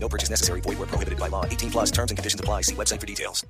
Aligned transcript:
No 0.00 0.08
purchase 0.08 0.30
necessary. 0.30 0.60
Void 0.60 0.78
where 0.78 0.86
prohibited 0.86 1.18
by 1.18 1.28
law. 1.28 1.44
18 1.44 1.70
plus. 1.70 1.92
See 2.62 2.74
website 2.74 3.00
for 3.00 3.06
details. 3.06 3.44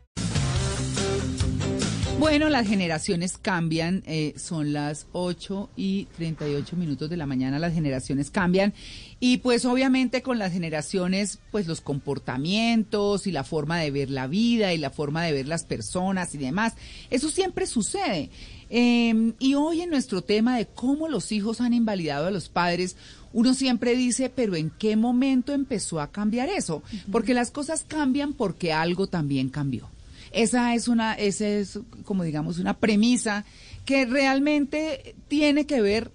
Bueno, 2.19 2.49
las 2.49 2.67
generaciones 2.67 3.39
cambian, 3.39 4.03
eh, 4.05 4.35
son 4.37 4.73
las 4.73 5.07
8 5.13 5.71
y 5.77 6.07
38 6.17 6.75
minutos 6.75 7.09
de 7.09 7.17
la 7.17 7.27
mañana, 7.27 7.61
las 7.61 7.73
generaciones 7.73 8.33
cambian 8.33 8.75
y 9.21 9.37
pues 9.37 9.65
obviamente 9.65 10.21
con 10.21 10.37
las 10.37 10.53
generaciones 10.53 11.39
pues 11.53 11.69
los 11.69 11.81
comportamientos 11.81 13.29
y 13.29 13.31
la 13.31 13.45
forma 13.45 13.79
de 13.79 13.93
ver 13.93 14.11
la 14.11 14.27
vida 14.27 14.75
y 14.75 14.79
la 14.79 14.91
forma 14.91 15.23
de 15.23 15.33
ver 15.33 15.47
las 15.47 15.63
personas 15.65 16.35
y 16.35 16.39
demás, 16.39 16.75
eso 17.11 17.31
siempre 17.31 17.69
sucede. 17.69 18.31
Eh, 18.69 19.33
y 19.39 19.55
hoy 19.55 19.83
en 19.83 19.91
nuestro 19.91 20.21
tema 20.21 20.59
de 20.59 20.67
cómo 20.67 21.09
los 21.09 21.31
hijos 21.31 21.61
han 21.61 21.73
invalidado 21.73 22.27
a 22.27 22.33
los 22.33 22.49
padres, 22.49 22.97
uno 23.33 23.55
siempre 23.55 23.95
dice, 23.97 24.31
pero 24.35 24.57
¿en 24.57 24.71
qué 24.71 24.97
momento 24.97 25.53
empezó 25.53 26.01
a 26.01 26.11
cambiar 26.11 26.49
eso? 26.49 26.83
Porque 27.13 27.35
las 27.35 27.51
cosas 27.51 27.85
cambian 27.87 28.33
porque 28.33 28.73
algo 28.73 29.07
también 29.07 29.49
cambió. 29.49 29.89
Esa 30.33 30.75
es 30.75 30.89
una, 30.89 31.15
esa 31.15 31.47
es 31.47 31.79
como 32.05 32.23
digamos 32.23 32.59
una 32.59 32.75
premisa 32.75 33.45
que 33.85 34.05
realmente 34.05 35.15
tiene 35.29 35.67
que 35.67 35.81
ver 35.81 36.11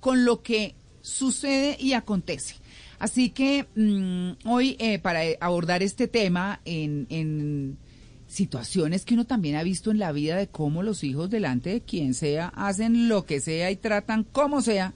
con 0.00 0.24
lo 0.24 0.42
que 0.42 0.74
sucede 1.02 1.76
y 1.78 1.92
acontece. 1.92 2.56
Así 2.98 3.30
que 3.30 3.66
mm, 3.74 4.48
hoy 4.48 4.76
eh, 4.78 4.98
para 4.98 5.20
abordar 5.40 5.82
este 5.82 6.08
tema 6.08 6.60
en, 6.64 7.06
en 7.08 7.78
situaciones 8.26 9.04
que 9.04 9.14
uno 9.14 9.26
también 9.26 9.56
ha 9.56 9.62
visto 9.62 9.90
en 9.90 9.98
la 9.98 10.12
vida 10.12 10.36
de 10.36 10.48
cómo 10.48 10.82
los 10.82 11.02
hijos 11.02 11.30
delante 11.30 11.70
de 11.70 11.80
quien 11.80 12.14
sea 12.14 12.48
hacen 12.48 13.08
lo 13.08 13.26
que 13.26 13.40
sea 13.40 13.70
y 13.70 13.76
tratan 13.76 14.24
como 14.24 14.62
sea 14.62 14.92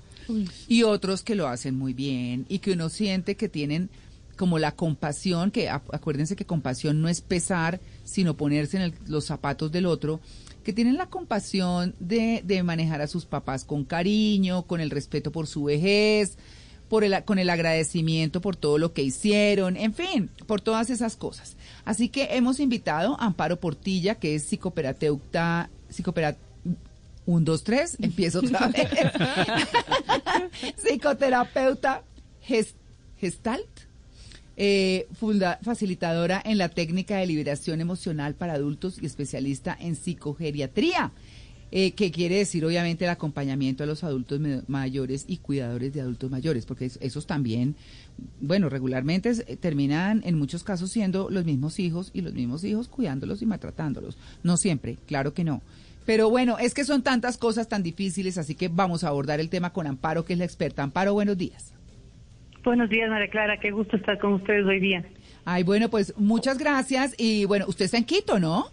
y 0.69 0.83
otros 0.83 1.23
que 1.23 1.35
lo 1.35 1.49
hacen 1.49 1.77
muy 1.77 1.95
bien 1.95 2.47
y 2.49 2.59
que 2.59 2.73
uno 2.73 2.89
siente 2.89 3.37
que 3.37 3.49
tienen 3.49 3.91
como 4.37 4.59
la 4.59 4.73
compasión, 4.73 5.51
que 5.51 5.69
acuérdense 5.69 6.37
que 6.37 6.45
compasión 6.45 7.01
no 7.01 7.09
es 7.09 7.21
pesar, 7.21 7.81
sino 8.05 8.37
ponerse 8.37 8.83
en 8.83 8.95
los 9.07 9.27
zapatos 9.27 9.71
del 9.71 9.87
otro, 9.87 10.21
que 10.65 10.73
tienen 10.73 10.97
la 10.97 11.07
compasión 11.07 11.95
de, 12.01 12.43
de 12.45 12.63
manejar 12.63 13.01
a 13.01 13.07
sus 13.07 13.27
papás 13.27 13.65
con 13.65 13.85
cariño, 13.85 14.63
con 14.63 14.81
el 14.81 14.91
respeto 14.91 15.31
por 15.31 15.47
su 15.47 15.65
vejez, 15.65 16.37
por 16.89 17.05
el, 17.05 17.25
con 17.25 17.39
el 17.39 17.51
agradecimiento 17.51 18.41
por 18.41 18.57
todo 18.57 18.79
lo 18.79 18.93
que 18.93 19.03
hicieron, 19.03 19.77
en 19.77 19.95
fin, 19.95 20.31
por 20.47 20.61
todas 20.61 20.91
esas 20.91 21.17
cosas. 21.17 21.57
Así 21.85 22.09
que 22.09 22.29
hemos 22.37 22.61
invitado 22.61 23.19
a 23.21 23.27
Amparo 23.27 23.61
Portilla, 23.61 24.17
que 24.17 24.35
es 24.35 24.45
psicoterapeuta, 24.45 25.71
psicopera, 25.89 26.37
un, 27.27 27.45
dos, 27.45 27.65
tres, 27.65 27.97
empiezo 28.01 28.41
otra 28.41 28.69
vez. 28.69 28.89
Psicoterapeuta 30.77 32.03
ges- 32.47 32.75
Gestalt, 33.19 33.67
eh, 34.57 35.07
funda- 35.19 35.59
facilitadora 35.63 36.41
en 36.45 36.59
la 36.59 36.69
técnica 36.69 37.17
de 37.17 37.27
liberación 37.27 37.81
emocional 37.81 38.35
para 38.35 38.53
adultos 38.55 38.99
y 39.01 39.07
especialista 39.07 39.77
en 39.81 39.97
psicogeriatría, 39.97 41.13
eh, 41.71 41.93
que 41.93 42.13
quiere 42.13 42.37
decir 42.39 42.65
obviamente 42.65 43.05
el 43.05 43.11
acompañamiento 43.11 43.83
a 43.83 43.87
los 43.87 44.05
adultos 44.05 44.41
mayores 44.69 45.25
y 45.27 45.39
cuidadores 45.39 45.93
de 45.93 46.03
adultos 46.03 46.31
mayores, 46.31 46.67
porque 46.67 46.85
es- 46.85 46.99
esos 47.01 47.27
también, 47.27 47.75
bueno, 48.41 48.69
regularmente 48.69 49.31
eh, 49.31 49.57
terminan 49.57 50.23
en 50.25 50.39
muchos 50.39 50.63
casos 50.63 50.91
siendo 50.93 51.31
los 51.31 51.45
mismos 51.45 51.81
hijos 51.81 52.11
y 52.13 52.21
los 52.21 52.35
mismos 52.35 52.63
hijos 52.65 52.87
cuidándolos 52.89 53.43
y 53.43 53.47
maltratándolos. 53.47 54.17
No 54.45 54.57
siempre, 54.57 54.99
claro 55.07 55.35
que 55.35 55.43
no. 55.43 55.63
Pero 56.07 56.29
bueno, 56.31 56.59
es 56.59 56.75
que 56.75 56.85
son 56.85 57.03
tantas 57.03 57.39
cosas 57.39 57.69
tan 57.69 57.83
difíciles, 57.83 58.37
así 58.39 58.55
que 58.55 58.69
vamos 58.69 59.05
a 59.05 59.09
abordar 59.09 59.41
el 59.41 59.49
tema 59.49 59.73
con 59.73 59.87
Amparo, 59.87 60.25
que 60.25 60.35
es 60.35 60.39
la 60.39 60.45
experta. 60.45 60.83
Amparo, 60.83 61.15
buenos 61.15 61.39
días. 61.39 61.73
Buenos 62.63 62.89
días, 62.89 63.11
María 63.11 63.29
Clara. 63.29 63.59
Qué 63.59 63.71
gusto 63.71 63.97
estar 63.97 64.19
con 64.19 64.35
ustedes 64.35 64.65
hoy 64.67 64.81
día. 64.81 65.05
Ay, 65.45 65.63
bueno, 65.63 65.91
pues 65.91 66.15
muchas 66.17 66.59
gracias. 66.59 67.15
Y 67.19 67.45
bueno, 67.45 67.67
usted 67.69 67.85
está 67.87 67.99
en 67.99 68.05
Quito, 68.05 68.39
¿no? 68.39 68.67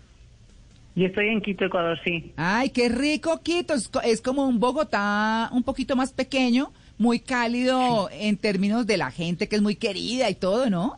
Yo 0.96 1.08
estoy 1.08 1.28
en 1.28 1.42
Quito, 1.42 1.66
Ecuador, 1.66 1.98
sí. 2.04 2.34
Ay, 2.36 2.70
qué 2.70 2.90
rico 2.90 3.42
Quito. 3.44 3.74
Es, 3.74 3.90
es 4.04 4.22
como 4.22 4.48
un 4.48 4.60
Bogotá 4.60 5.50
un 5.54 5.64
poquito 5.64 5.96
más 5.96 6.12
pequeño, 6.14 6.72
muy 6.98 7.20
cálido 7.20 8.10
en 8.12 8.38
términos 8.38 8.86
de 8.88 8.98
la 8.98 9.12
gente 9.12 9.48
que 9.48 9.56
es 9.56 9.62
muy 9.62 9.76
querida 9.76 10.30
y 10.30 10.36
todo, 10.36 10.70
¿no? 10.70 10.98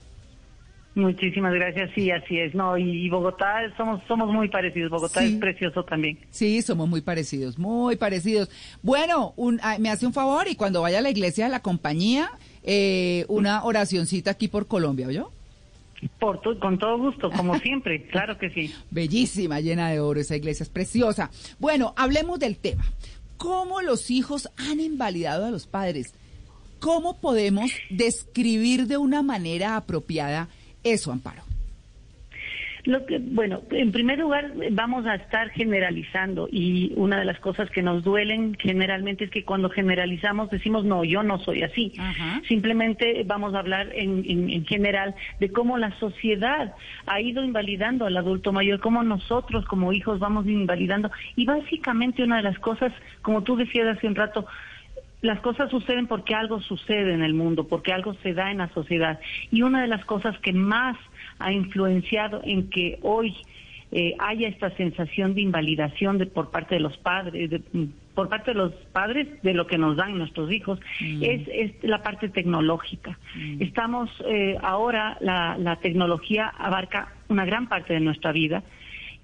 Muchísimas 0.96 1.54
gracias. 1.54 1.90
Sí, 1.96 2.12
así 2.12 2.38
es. 2.40 2.54
No, 2.54 2.78
y, 2.78 3.06
y 3.06 3.10
Bogotá 3.10 3.62
somos 3.78 4.02
somos 4.08 4.32
muy 4.32 4.48
parecidos. 4.50 4.92
Bogotá 4.92 5.22
Sí. 5.22 5.34
es 5.34 5.40
precioso 5.40 5.84
también. 5.84 6.20
Sí, 6.30 6.62
somos 6.62 6.88
muy 6.88 7.02
parecidos, 7.02 7.58
muy 7.58 7.96
parecidos. 7.96 8.50
Bueno, 8.84 9.34
un- 9.36 9.60
ay, 9.64 9.80
me 9.80 9.90
hace 9.90 10.06
un 10.06 10.14
favor 10.14 10.48
y 10.48 10.56
cuando 10.56 10.82
vaya 10.82 11.00
a 11.00 11.02
la 11.02 11.10
iglesia 11.10 11.46
de 11.46 11.52
la 11.52 11.62
compañía, 11.62 12.30
eh, 12.64 13.26
una 13.28 13.64
oracioncita 13.64 14.32
aquí 14.32 14.48
por 14.48 14.68
Colombia, 14.68 15.08
¿oyó? 15.08 15.32
Por 16.20 16.42
to- 16.42 16.60
con 16.60 16.78
todo 16.78 16.98
gusto, 17.00 17.32
como 17.32 17.58
siempre. 17.58 18.04
Claro 18.12 18.38
que 18.38 18.52
sí. 18.52 18.72
Bellísima, 18.92 19.62
llena 19.62 19.90
de 19.90 20.00
oro, 20.00 20.20
esa 20.20 20.36
iglesia 20.36 20.64
es 20.64 20.70
preciosa. 20.70 21.32
Bueno, 21.60 21.94
hablemos 21.98 22.38
del 22.40 22.56
tema. 22.58 22.86
¿Cómo 23.38 23.82
los 23.82 24.12
hijos 24.12 24.48
han 24.58 24.80
invalidado 24.80 25.46
a 25.48 25.52
los 25.52 25.66
padres? 25.66 26.14
¿Cómo 26.80 27.18
podemos 27.20 27.72
describir 27.90 28.88
de 28.88 28.98
una 28.98 29.22
manera 29.24 29.76
apropiada 29.76 30.50
eso, 30.84 31.12
Amparo? 31.12 31.42
Lo 32.86 33.06
que, 33.06 33.18
bueno, 33.18 33.62
en 33.72 33.94
primer 33.94 34.20
lugar 34.20 34.52
vamos 34.72 35.06
a 35.06 35.16
estar 35.16 35.50
generalizando 35.52 36.50
y 36.52 36.92
una 36.98 37.18
de 37.18 37.24
las 37.24 37.40
cosas 37.40 37.70
que 37.70 37.82
nos 37.82 38.04
duelen 38.04 38.58
generalmente 38.60 39.24
es 39.24 39.30
que 39.32 39.46
cuando 39.46 39.70
generalizamos 39.70 40.50
decimos 40.50 40.84
no, 40.84 41.06
yo 41.06 41.24
no 41.24 41.40
soy 41.40 41.64
así. 41.64 41.94
Ajá. 41.98 42.42
Simplemente 42.46 43.24
vamos 43.26 43.54
a 43.54 43.60
hablar 43.60 43.88
en, 43.96 44.26
en- 44.28 44.50
en 44.50 44.66
general 44.66 45.16
de 45.40 45.50
cómo 45.50 45.78
la 45.78 45.98
sociedad 45.98 46.74
ha 47.06 47.22
ido 47.22 47.42
invalidando 47.46 48.06
al 48.06 48.18
adulto 48.18 48.52
mayor, 48.52 48.82
cómo 48.82 49.02
nosotros 49.02 49.64
como 49.64 49.94
hijos 49.94 50.20
vamos 50.20 50.46
invalidando 50.46 51.10
y 51.38 51.46
básicamente 51.46 52.22
una 52.22 52.36
de 52.36 52.44
las 52.44 52.60
cosas, 52.60 52.92
como 53.22 53.44
tú 53.44 53.56
decías 53.56 53.88
hace 53.96 54.08
un 54.08 54.16
rato, 54.16 54.46
las 55.24 55.40
cosas 55.40 55.72
suceden 55.72 56.06
porque 56.08 56.36
algo 56.36 56.62
sucede 56.62 57.14
en 57.14 57.24
el 57.24 57.34
mundo, 57.34 57.68
porque 57.68 57.92
algo 57.94 58.14
se 58.16 58.34
da 58.34 58.52
en 58.52 58.60
la 58.60 58.70
sociedad. 58.70 59.20
Y 59.52 59.62
una 59.64 59.82
de 59.82 59.88
las 59.88 60.04
cosas 60.06 60.38
que 60.40 60.54
más 60.54 60.98
ha 61.40 61.52
influenciado 61.52 62.42
en 62.44 62.70
que 62.70 63.00
hoy 63.02 63.36
eh, 63.96 64.16
haya 64.20 64.48
esta 64.48 64.70
sensación 64.72 65.34
de 65.36 65.42
invalidación 65.42 66.18
de, 66.18 66.26
por 66.26 66.50
parte 66.52 66.76
de 66.76 66.82
los 66.82 66.98
padres, 66.98 67.50
de- 67.50 67.62
mm, 67.74 67.86
por 68.16 68.28
parte 68.28 68.52
de 68.52 68.58
los 68.58 68.74
padres 68.92 69.28
de 69.44 69.54
lo 69.54 69.66
que 69.66 69.78
nos 69.78 69.96
dan 69.98 70.18
nuestros 70.18 70.52
hijos, 70.52 70.80
es, 71.00 71.48
es 71.48 71.72
la 71.84 72.02
parte 72.04 72.28
tecnológica. 72.30 73.18
Estamos 73.60 74.10
eh, 74.28 74.58
ahora, 74.62 75.18
la, 75.22 75.58
la 75.58 75.78
tecnología 75.78 76.48
abarca 76.58 77.14
una 77.30 77.46
gran 77.46 77.68
parte 77.70 77.94
de 77.94 78.00
nuestra 78.02 78.32
vida 78.32 78.62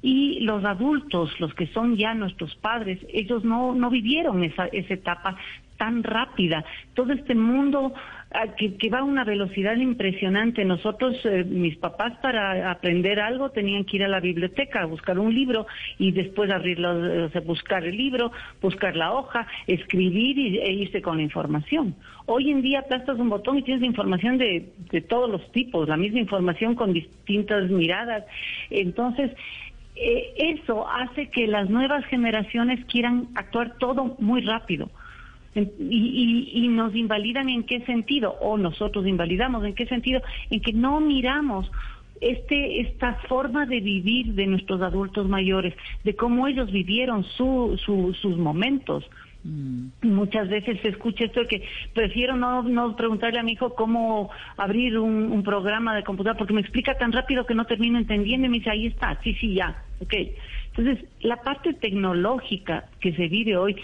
y 0.02 0.40
los 0.42 0.64
adultos, 0.64 1.38
los 1.40 1.54
que 1.56 1.68
son 1.68 1.98
ya 1.98 2.14
nuestros 2.14 2.56
padres, 2.56 3.00
ellos 3.12 3.44
no, 3.44 3.76
no 3.76 3.90
vivieron 3.90 4.44
esa, 4.44 4.68
esa 4.68 4.94
etapa 4.94 5.36
tan 5.80 6.04
rápida. 6.04 6.64
Todo 6.94 7.14
este 7.14 7.34
mundo 7.34 7.94
ah, 8.32 8.54
que, 8.56 8.76
que 8.76 8.90
va 8.90 9.00
a 9.00 9.04
una 9.04 9.24
velocidad 9.24 9.76
impresionante. 9.78 10.64
Nosotros, 10.66 11.16
eh, 11.24 11.44
mis 11.46 11.78
papás, 11.78 12.14
para 12.22 12.70
aprender 12.70 13.20
algo 13.20 13.50
tenían 13.50 13.86
que 13.86 13.98
ir 13.98 14.04
a 14.04 14.10
la 14.10 14.20
biblioteca 14.20 14.82
a 14.82 14.86
buscar 14.86 15.18
un 15.18 15.34
libro 15.34 15.66
y 15.98 16.12
después 16.12 16.52
abrirlo, 16.52 17.26
o 17.26 17.30
sea, 17.30 17.42
buscar 17.42 17.86
el 17.86 17.98
libro, 17.98 18.32
buscar 18.62 18.96
la 18.96 19.14
hoja, 19.14 19.48
escribir 19.66 20.38
y, 20.38 20.58
e 20.60 20.72
irse 20.74 21.02
con 21.02 21.18
la 21.18 21.24
información. 21.24 21.96
Hoy 22.28 22.52
en 22.52 22.62
día 22.62 22.80
aplastas 22.80 23.18
un 23.18 23.30
botón 23.30 23.58
y 23.58 23.64
tienes 23.64 23.84
información 23.84 24.38
de, 24.38 24.74
de 24.92 25.02
todos 25.02 25.30
los 25.30 25.52
tipos, 25.54 25.88
la 25.88 25.98
misma 25.98 26.20
información 26.20 26.76
con 26.76 26.94
distintas 26.94 27.70
miradas. 27.72 28.26
Entonces, 28.70 29.32
eh, 29.96 30.34
eso 30.38 30.88
hace 30.88 31.30
que 31.30 31.48
las 31.48 31.70
nuevas 31.70 32.06
generaciones 32.06 32.84
quieran 32.86 33.30
actuar 33.36 33.78
todo 33.80 34.16
muy 34.20 34.42
rápido. 34.42 34.90
En- 35.56 35.72
Y, 35.80 36.52
y- 36.54 36.66
y 36.66 36.68
nos 36.68 36.96
invalidan 36.96 37.50
en 37.50 37.64
qué 37.64 37.82
sentido, 37.86 38.36
o 38.42 38.58
nosotros 38.58 39.08
invalidamos 39.08 39.66
en 39.66 39.74
qué 39.74 39.86
sentido, 39.88 40.22
en 40.50 40.60
que 40.62 40.74
no 40.74 41.00
miramos 41.02 41.70
este 42.22 42.82
esta 42.82 43.16
forma 43.30 43.66
de 43.66 43.80
vivir 43.80 44.34
de 44.34 44.46
nuestros 44.46 44.82
adultos 44.82 45.28
mayores, 45.28 45.74
de 46.04 46.16
cómo 46.16 46.48
ellos 46.48 46.70
vivieron 46.72 47.24
su, 47.24 47.80
su- 47.86 48.14
sus 48.22 48.38
momentos, 48.38 49.10
Muchas 50.02 50.50
veces 50.50 50.82
se 50.82 50.90
escucha 50.90 51.24
esto 51.24 51.40
de 51.40 51.48
que 51.48 51.64
prefiero 51.94 52.36
no, 52.36 52.62
no 52.62 52.94
preguntarle 52.98 53.40
a 53.40 53.44
mi 53.44 53.54
hijo 53.54 53.74
cómo 53.74 54.30
abrir 54.58 55.00
un, 55.00 55.32
un 55.32 55.44
programa 55.44 55.96
de 55.96 56.04
computadora 56.04 56.38
porque 56.38 56.54
me 56.54 56.60
explica 56.60 56.96
tan 56.96 57.14
rápido 57.14 57.46
que 57.46 57.56
no 57.56 57.64
termino 57.64 57.98
entendiendo 57.98 58.48
y 58.48 58.50
me 58.50 58.58
dice, 58.58 58.70
ahí 58.70 58.88
está, 58.88 59.18
sí, 59.24 59.34
sí, 59.36 59.54
ya, 59.54 59.82
ok. 60.02 60.14
Entonces, 60.76 61.06
la 61.22 61.38
parte 61.38 61.74
tecnológica 61.74 62.90
que 63.00 63.14
se 63.14 63.30
vive 63.30 63.56
hoy 63.56 63.78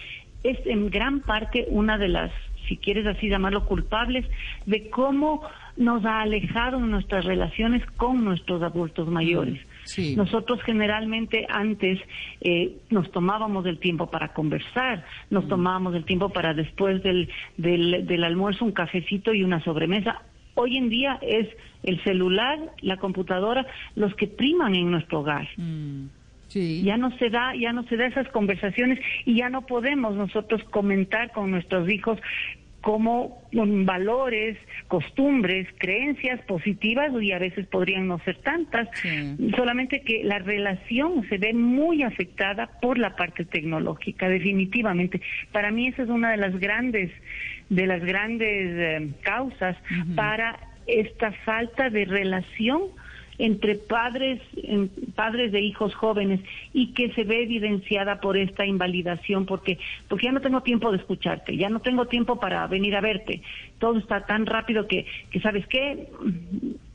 es 0.46 0.66
en 0.66 0.90
gran 0.90 1.22
parte 1.22 1.66
una 1.70 1.98
de 1.98 2.08
las, 2.08 2.32
si 2.68 2.78
quieres 2.78 3.06
así 3.08 3.30
llamarlo, 3.30 3.66
culpables 3.66 4.26
de 4.66 4.90
cómo 4.90 5.42
nos 5.78 6.06
ha 6.06 6.22
alejado 6.22 6.78
en 6.78 6.92
nuestras 6.92 7.26
relaciones 7.26 7.84
con 7.98 8.24
nuestros 8.24 8.62
adultos 8.62 9.08
mayores. 9.08 9.60
Sí. 9.84 10.16
Nosotros 10.16 10.62
generalmente 10.64 11.46
antes 11.50 12.00
eh, 12.42 12.78
nos 12.90 13.12
tomábamos 13.12 13.66
el 13.66 13.80
tiempo 13.80 14.10
para 14.10 14.30
conversar, 14.34 15.06
nos 15.30 15.48
tomábamos 15.48 15.96
el 15.96 16.06
tiempo 16.06 16.30
para 16.30 16.54
después 16.54 17.04
del, 17.04 17.30
del, 17.58 18.06
del 18.06 18.24
almuerzo 18.24 18.66
un 18.66 18.72
cafecito 18.72 19.34
y 19.34 19.44
una 19.44 19.64
sobremesa. 19.64 20.22
Hoy 20.54 20.78
en 20.78 20.90
día 20.90 21.20
es 21.22 21.50
el 21.84 22.02
celular, 22.04 22.60
la 22.82 22.98
computadora, 22.98 23.66
los 23.96 24.16
que 24.16 24.28
priman 24.28 24.74
en 24.76 24.90
nuestro 24.90 25.20
hogar. 25.20 25.48
Mm, 25.58 26.06
sí. 26.56 26.82
Ya 26.84 26.96
no 26.98 27.12
se 27.18 27.30
da, 27.30 27.54
ya 27.56 27.74
no 27.74 27.84
se 27.84 27.98
da 27.98 28.08
esas 28.08 28.28
conversaciones 28.30 29.00
y 29.26 29.36
ya 29.36 29.50
no 29.50 29.66
podemos 29.66 30.16
nosotros 30.16 30.64
comentar 30.72 31.32
con 31.34 31.52
nuestros 31.52 31.90
hijos 31.90 32.18
como 32.82 33.42
con 33.52 33.86
valores, 33.88 34.58
costumbres, 34.88 35.68
creencias 35.80 36.40
positivas 36.42 37.12
y 37.20 37.32
a 37.32 37.40
veces 37.40 37.66
podrían 37.66 38.08
no 38.08 38.20
ser 38.20 38.38
tantas, 38.38 38.88
Sí. 39.02 39.36
solamente 39.56 40.02
que 40.02 40.24
la 40.24 40.38
relación 40.38 41.28
se 41.28 41.40
ve 41.40 41.54
muy 41.56 42.04
afectada 42.04 42.70
por 42.84 43.00
la 43.00 43.16
parte 43.16 43.44
tecnológica, 43.44 44.30
definitivamente. 44.30 45.20
Para 45.52 45.72
mí 45.72 45.88
esa 45.88 46.04
es 46.04 46.10
una 46.10 46.30
de 46.30 46.38
las 46.38 46.60
grandes, 46.60 47.12
de 47.70 47.88
las 47.88 48.04
grandes 48.06 48.68
eh, 48.78 49.10
causas 49.24 49.76
para 50.16 50.60
esta 50.86 51.32
falta 51.44 51.90
de 51.90 52.06
relación 52.06 52.84
entre 53.38 53.76
padres, 53.76 54.42
padres 55.16 55.52
de 55.52 55.62
hijos 55.62 55.94
jóvenes 55.96 56.40
y 56.74 56.94
que 56.94 57.12
se 57.14 57.24
ve 57.24 57.44
evidenciada 57.44 58.20
por 58.22 58.38
esta 58.38 58.66
invalidación 58.66 59.46
porque 59.46 59.78
porque 60.08 60.26
ya 60.28 60.32
no 60.32 60.42
tengo 60.42 60.62
tiempo 60.62 60.92
de 60.92 60.98
escucharte, 60.98 61.56
ya 61.58 61.70
no 61.70 61.80
tengo 61.82 62.06
tiempo 62.06 62.40
para 62.40 62.66
venir 62.68 62.96
a 62.96 63.02
verte. 63.02 63.42
Todo 63.80 63.98
está 64.00 64.26
tan 64.26 64.46
rápido 64.46 64.88
que 64.88 65.06
que 65.32 65.40
sabes 65.42 65.66
qué 65.68 66.08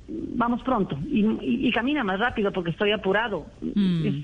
vamos 0.08 0.62
pronto 0.62 0.98
y, 1.08 1.20
y- 1.20 1.69
y 1.69 1.72
camina 1.72 2.02
más 2.04 2.19
rápido 2.19 2.52
porque 2.52 2.70
estoy 2.70 2.92
apurado. 2.92 3.46
Mm. 3.60 4.06
Es- 4.06 4.14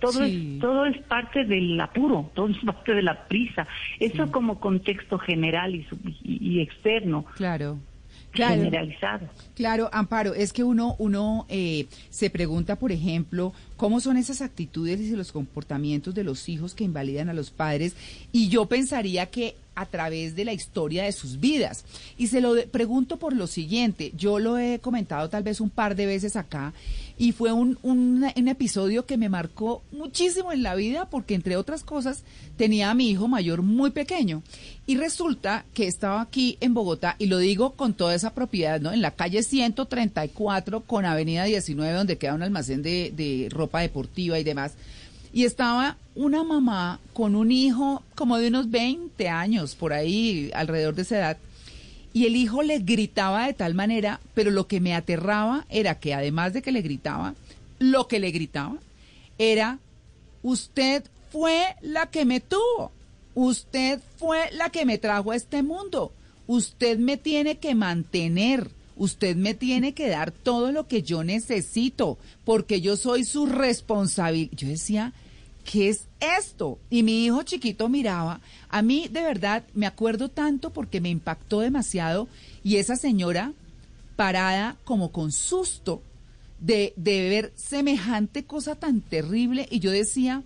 todo 0.00 0.12
Sí. 0.24 0.52
es 0.54 0.60
todo 0.60 0.86
es 0.86 0.96
parte 1.02 1.44
del 1.44 1.80
apuro, 1.80 2.30
todo 2.34 2.48
es 2.48 2.58
parte 2.58 2.94
de 2.94 3.02
la 3.02 3.26
prisa. 3.26 3.66
Eso 3.98 4.30
como 4.30 4.60
contexto 4.60 5.18
general 5.18 5.74
y, 5.74 5.84
y- 6.24 6.38
y 6.56 6.60
externo, 6.60 7.24
Claro. 7.36 7.78
Claro. 8.30 8.54
generalizado. 8.62 9.26
Claro, 9.58 9.90
Amparo, 9.92 10.34
es 10.34 10.52
que 10.52 10.62
uno, 10.62 10.94
uno 11.00 11.44
eh, 11.48 11.86
se 12.10 12.30
pregunta, 12.30 12.76
por 12.76 12.92
ejemplo, 12.92 13.52
cómo 13.76 13.98
son 13.98 14.16
esas 14.16 14.40
actitudes 14.40 15.00
y 15.00 15.10
los 15.16 15.32
comportamientos 15.32 16.14
de 16.14 16.22
los 16.22 16.48
hijos 16.48 16.76
que 16.76 16.84
invalidan 16.84 17.28
a 17.28 17.34
los 17.34 17.50
padres, 17.50 17.94
y 18.30 18.50
yo 18.50 18.66
pensaría 18.66 19.26
que 19.26 19.56
a 19.74 19.86
través 19.86 20.34
de 20.34 20.44
la 20.44 20.52
historia 20.52 21.04
de 21.04 21.12
sus 21.12 21.38
vidas. 21.38 21.84
Y 22.16 22.26
se 22.26 22.40
lo 22.40 22.54
pregunto 22.72 23.16
por 23.16 23.32
lo 23.32 23.46
siguiente, 23.46 24.12
yo 24.16 24.40
lo 24.40 24.58
he 24.58 24.80
comentado 24.80 25.28
tal 25.28 25.44
vez 25.44 25.60
un 25.60 25.70
par 25.70 25.94
de 25.94 26.06
veces 26.06 26.34
acá, 26.34 26.72
y 27.16 27.32
fue 27.32 27.52
un, 27.52 27.78
un, 27.82 28.24
un 28.36 28.48
episodio 28.48 29.06
que 29.06 29.16
me 29.16 29.28
marcó 29.28 29.82
muchísimo 29.92 30.52
en 30.52 30.62
la 30.62 30.74
vida, 30.76 31.08
porque 31.10 31.34
entre 31.34 31.56
otras 31.56 31.82
cosas 31.82 32.22
tenía 32.56 32.90
a 32.90 32.94
mi 32.94 33.10
hijo 33.10 33.26
mayor 33.26 33.62
muy 33.62 33.90
pequeño. 33.90 34.42
Y 34.86 34.96
resulta 34.96 35.64
que 35.74 35.86
estaba 35.86 36.22
aquí 36.22 36.58
en 36.60 36.74
Bogotá, 36.74 37.14
y 37.18 37.26
lo 37.26 37.38
digo 37.38 37.72
con 37.72 37.94
toda 37.94 38.14
esa 38.14 38.34
propiedad, 38.34 38.80
¿no? 38.80 38.92
En 38.92 39.02
la 39.02 39.12
calle 39.12 39.42
134 39.48 40.80
con 40.82 41.04
Avenida 41.04 41.44
19, 41.44 41.92
donde 41.92 42.18
queda 42.18 42.34
un 42.34 42.42
almacén 42.42 42.82
de, 42.82 43.48
ropa 43.50 43.80
deportiva 43.80 44.38
y 44.38 44.44
demás. 44.44 44.74
Y 45.32 45.44
estaba 45.44 45.96
una 46.14 46.44
mamá 46.44 47.00
con 47.12 47.34
un 47.34 47.50
hijo 47.50 48.02
como 48.14 48.38
de 48.38 48.48
unos 48.48 48.70
20 48.70 49.28
años, 49.28 49.74
por 49.74 49.92
ahí, 49.92 50.50
alrededor 50.54 50.94
de 50.94 51.02
esa 51.02 51.18
edad. 51.18 51.36
Y 52.12 52.26
el 52.26 52.36
hijo 52.36 52.62
le 52.62 52.78
gritaba 52.78 53.46
de 53.46 53.52
tal 53.52 53.74
manera, 53.74 54.20
pero 54.34 54.50
lo 54.50 54.66
que 54.66 54.80
me 54.80 54.94
aterraba 54.94 55.66
era 55.68 55.98
que 55.98 56.14
además 56.14 56.52
de 56.52 56.62
que 56.62 56.72
le 56.72 56.82
gritaba, 56.82 57.34
lo 57.78 58.08
que 58.08 58.18
le 58.18 58.30
gritaba 58.30 58.76
era, 59.38 59.78
usted 60.42 61.04
fue 61.30 61.76
la 61.82 62.06
que 62.06 62.24
me 62.24 62.40
tuvo, 62.40 62.90
usted 63.34 64.00
fue 64.16 64.50
la 64.52 64.70
que 64.70 64.84
me 64.84 64.98
trajo 64.98 65.30
a 65.30 65.36
este 65.36 65.62
mundo, 65.62 66.12
usted 66.46 66.98
me 66.98 67.16
tiene 67.16 67.58
que 67.58 67.74
mantener, 67.74 68.70
usted 68.98 69.36
me 69.36 69.54
tiene 69.54 69.94
que 69.94 70.08
dar 70.08 70.30
todo 70.30 70.72
lo 70.72 70.86
que 70.86 71.02
yo 71.02 71.24
necesito, 71.24 72.18
porque 72.44 72.80
yo 72.80 72.96
soy 72.96 73.24
su 73.24 73.46
responsabilidad. 73.46 74.52
Yo 74.56 74.68
decía, 74.68 75.12
¿qué 75.64 75.88
es 75.88 76.06
esto? 76.20 76.78
Y 76.90 77.02
mi 77.02 77.24
hijo 77.24 77.42
chiquito 77.44 77.88
miraba. 77.88 78.40
A 78.68 78.82
mí, 78.82 79.08
de 79.08 79.22
verdad, 79.22 79.64
me 79.74 79.86
acuerdo 79.86 80.28
tanto 80.28 80.70
porque 80.70 81.00
me 81.00 81.10
impactó 81.10 81.60
demasiado. 81.60 82.28
Y 82.62 82.76
esa 82.76 82.96
señora 82.96 83.52
parada 84.16 84.76
como 84.84 85.12
con 85.12 85.30
susto 85.30 86.02
de, 86.60 86.92
de 86.96 87.28
ver 87.28 87.52
semejante 87.56 88.44
cosa 88.44 88.74
tan 88.74 89.00
terrible. 89.00 89.68
Y 89.70 89.78
yo 89.78 89.90
decía, 89.90 90.42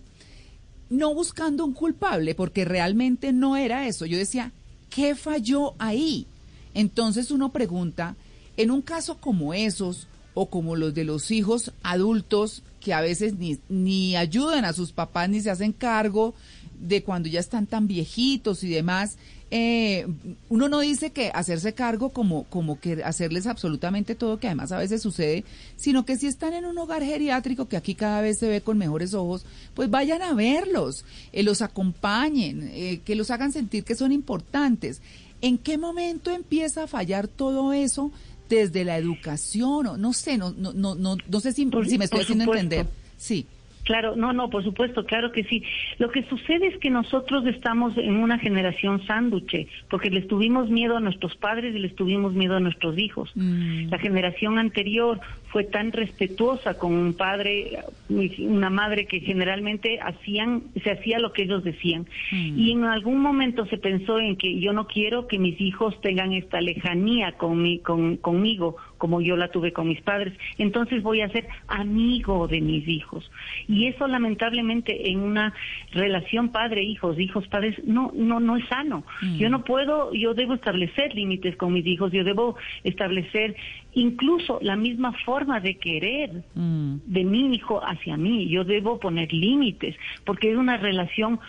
no 0.90 1.14
buscando 1.14 1.64
un 1.64 1.72
culpable, 1.72 2.34
porque 2.34 2.64
realmente 2.64 3.32
no 3.32 3.56
era 3.56 3.87
eso. 3.88 4.05
Yo 4.05 4.19
decía, 4.19 4.52
¿qué 4.90 5.14
falló 5.14 5.75
ahí? 5.78 6.26
Entonces 6.75 7.31
uno 7.31 7.50
pregunta, 7.50 8.16
en 8.56 8.70
un 8.70 8.82
caso 8.82 9.19
como 9.19 9.54
esos, 9.54 10.08
o 10.34 10.49
como 10.49 10.76
los 10.76 10.94
de 10.94 11.04
los 11.04 11.31
hijos 11.31 11.72
adultos, 11.82 12.62
que 12.81 12.93
a 12.93 13.00
veces 13.00 13.34
ni, 13.34 13.58
ni 13.69 14.16
ayudan 14.16 14.64
a 14.64 14.72
sus 14.72 14.93
papás 14.93 15.28
ni 15.28 15.40
se 15.40 15.50
hacen 15.50 15.72
cargo 15.72 16.34
de 16.81 17.02
cuando 17.02 17.28
ya 17.28 17.40
están 17.40 17.66
tan 17.66 17.87
viejitos 17.87 18.64
y 18.64 18.70
demás, 18.70 19.16
eh, 19.54 20.06
uno 20.49 20.70
no 20.70 20.81
dice 20.81 21.10
que 21.10 21.31
hacerse 21.34 21.75
cargo 21.75 22.08
como, 22.08 22.44
como 22.44 22.81
que 22.81 23.04
hacerles 23.04 23.46
absolutamente 23.46 24.14
todo, 24.14 24.38
que 24.40 24.46
además 24.46 24.72
a 24.72 24.78
veces 24.78 25.02
sucede, 25.02 25.44
sino 25.76 26.06
que 26.06 26.16
si 26.16 26.26
están 26.26 26.55
en 26.55 26.64
un 26.64 26.78
hogar 26.78 27.05
geriátrico, 27.05 27.69
que 27.69 27.76
aquí 27.76 27.94
cada 27.94 28.22
vez 28.22 28.38
se 28.38 28.48
ve 28.48 28.62
con 28.62 28.78
mejores 28.78 29.12
ojos, 29.12 29.44
pues 29.75 29.90
vayan 29.90 30.22
a 30.22 30.32
verlos, 30.32 31.05
eh, 31.34 31.43
los 31.43 31.60
acompañen, 31.60 32.70
eh, 32.72 33.00
que 33.05 33.14
los 33.14 33.31
hagan 33.31 33.52
sentir 33.52 33.84
que 33.84 33.94
son 33.94 34.10
importantes. 34.10 35.02
¿En 35.43 35.58
qué 35.58 35.76
momento 35.76 36.31
empieza 36.31 36.84
a 36.84 36.87
fallar 36.87 37.28
todo 37.28 37.75
eso 37.75 38.10
desde 38.56 38.84
la 38.84 38.99
educación? 38.99 39.87
O 39.87 39.96
no 39.96 40.12
sé, 40.12 40.37
no, 40.37 40.50
no, 40.50 40.72
no, 40.72 40.94
no, 40.94 41.16
no 41.26 41.40
sé 41.40 41.52
si, 41.52 41.64
me 41.64 42.04
estoy 42.04 42.20
haciendo 42.20 42.44
entender. 42.52 42.87
Sí. 43.16 43.46
Claro, 43.84 44.14
no, 44.17 44.32
no, 44.32 44.49
por 44.49 44.62
supuesto, 44.62 45.05
claro 45.05 45.32
que 45.32 45.43
sí. 45.44 45.65
Lo 45.98 46.10
que 46.10 46.22
sucede 46.24 46.69
es 46.69 46.79
que 46.79 46.89
nosotros 46.91 47.44
estamos 47.46 47.96
en 47.98 48.17
una 48.17 48.39
generación 48.39 49.05
sánduche, 49.06 49.67
porque 49.91 50.08
les 50.10 50.29
tuvimos 50.29 50.70
miedo 50.70 50.96
a 50.96 51.01
nuestros 51.01 51.34
padres 51.36 51.74
y 51.74 51.79
les 51.81 51.94
tuvimos 51.96 52.32
miedo 52.32 52.56
a 52.56 52.60
nuestros 52.60 52.96
hijos. 52.98 53.31
Mm. 53.34 53.89
La 53.91 53.98
generación 53.98 54.58
anterior 54.58 55.20
fue 55.48 55.65
tan 55.65 55.93
respetuosa 55.93 56.79
con 56.79 56.94
un 56.94 57.15
padre, 57.15 57.79
y 58.08 58.46
una 58.46 58.70
madre 58.70 59.06
que 59.06 59.20
generalmente 59.20 59.98
hacían, 60.01 60.62
se 60.82 60.93
hacía 60.93 61.19
lo 61.19 61.32
que 61.32 61.43
ellos 61.43 61.65
decían. 61.65 62.06
Mm. 62.31 62.58
Y 62.58 62.72
en 62.72 62.84
algún 62.84 63.20
momento 63.20 63.67
se 63.67 63.79
pensó 63.79 64.19
en 64.19 64.36
que 64.36 64.60
yo 64.60 64.72
no 64.72 64.86
quiero 64.86 65.27
que 65.27 65.39
mis 65.39 65.60
hijos 65.60 66.01
tengan 66.01 66.32
esta 66.32 66.60
lejanía 66.60 67.32
con 67.32 67.60
mi- 67.60 67.81
con, 67.81 68.17
conmigo, 68.17 68.77
como 69.03 69.21
yo 69.21 69.37
la 69.37 69.49
tuve 69.49 69.73
con 69.73 69.89
mis 69.89 70.01
padres. 70.01 70.32
Entonces 70.59 71.03
voy 71.03 71.23
a 71.23 71.29
ser 71.31 71.49
amigo 71.67 72.47
de 72.47 72.61
mis 72.61 72.87
hijos. 72.87 73.29
Y 73.67 73.89
eso 73.89 74.06
lamentablemente 74.06 75.11
en 75.11 75.19
una 75.19 75.53
relación 75.91 76.51
padre-hijos, 76.51 77.19
hijos-padres, 77.19 77.85
no, 77.85 78.13
no, 78.15 78.39
no 78.39 78.56
es 78.56 78.65
sano. 78.69 79.03
Yo 79.41 79.51
no 79.51 79.65
puedo, 79.65 80.15
yo 80.15 80.35
debo 80.35 80.55
establecer 80.55 81.17
límites 81.17 81.56
con 81.56 81.73
mis 81.73 81.85
hijos, 81.85 82.13
yo 82.13 82.23
debo 82.23 82.55
establecer 82.85 83.56
incluso 83.93 84.61
la 84.63 84.77
misma 84.77 85.13
forma 85.25 85.59
de 85.59 85.79
querer 85.79 86.44
Mm. 86.55 86.99
de 87.06 87.25
mi 87.25 87.55
hijo 87.56 87.81
hacia 87.85 88.17
mí. 88.17 88.49
Yo 88.49 88.63
debo 88.63 89.01
poner 89.01 89.32
límites, 89.32 89.97
porque 90.25 90.53
es 90.53 90.56
una 90.56 90.77
relación 90.77 91.41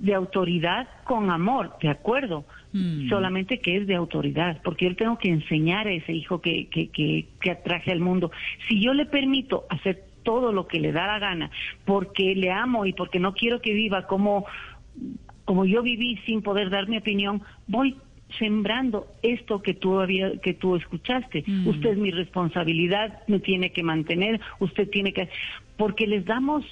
de 0.00 0.14
autoridad 0.14 0.88
con 1.04 1.30
amor, 1.30 1.76
¿de 1.80 1.88
acuerdo? 1.88 2.44
Mm. 2.72 3.08
Solamente 3.08 3.58
que 3.58 3.76
es 3.76 3.86
de 3.86 3.96
autoridad, 3.96 4.60
porque 4.62 4.86
yo 4.86 4.96
tengo 4.96 5.18
que 5.18 5.28
enseñar 5.28 5.88
a 5.88 5.92
ese 5.92 6.12
hijo 6.12 6.40
que, 6.40 6.68
que, 6.68 6.88
que, 6.88 7.26
que 7.40 7.50
atraje 7.50 7.90
al 7.90 8.00
mundo. 8.00 8.30
Si 8.68 8.80
yo 8.80 8.94
le 8.94 9.06
permito 9.06 9.64
hacer 9.70 10.04
todo 10.22 10.52
lo 10.52 10.66
que 10.66 10.78
le 10.78 10.92
da 10.92 11.06
la 11.06 11.18
gana, 11.18 11.50
porque 11.84 12.34
le 12.34 12.50
amo 12.50 12.86
y 12.86 12.92
porque 12.92 13.18
no 13.18 13.34
quiero 13.34 13.60
que 13.60 13.72
viva 13.72 14.06
como, 14.06 14.46
como 15.44 15.64
yo 15.64 15.82
viví 15.82 16.18
sin 16.26 16.42
poder 16.42 16.70
dar 16.70 16.88
mi 16.88 16.98
opinión, 16.98 17.42
voy 17.66 17.96
sembrando 18.38 19.06
esto 19.22 19.60
que 19.62 19.74
tú 19.74 19.98
había, 19.98 20.38
que 20.38 20.54
tú 20.54 20.76
escuchaste. 20.76 21.42
Mm. 21.46 21.66
Usted 21.66 21.90
es 21.90 21.98
mi 21.98 22.10
responsabilidad, 22.10 23.20
me 23.26 23.40
tiene 23.40 23.72
que 23.72 23.82
mantener, 23.82 24.40
usted 24.60 24.88
tiene 24.88 25.12
que 25.12 25.28
porque 25.76 26.06
les 26.06 26.24
damos 26.24 26.64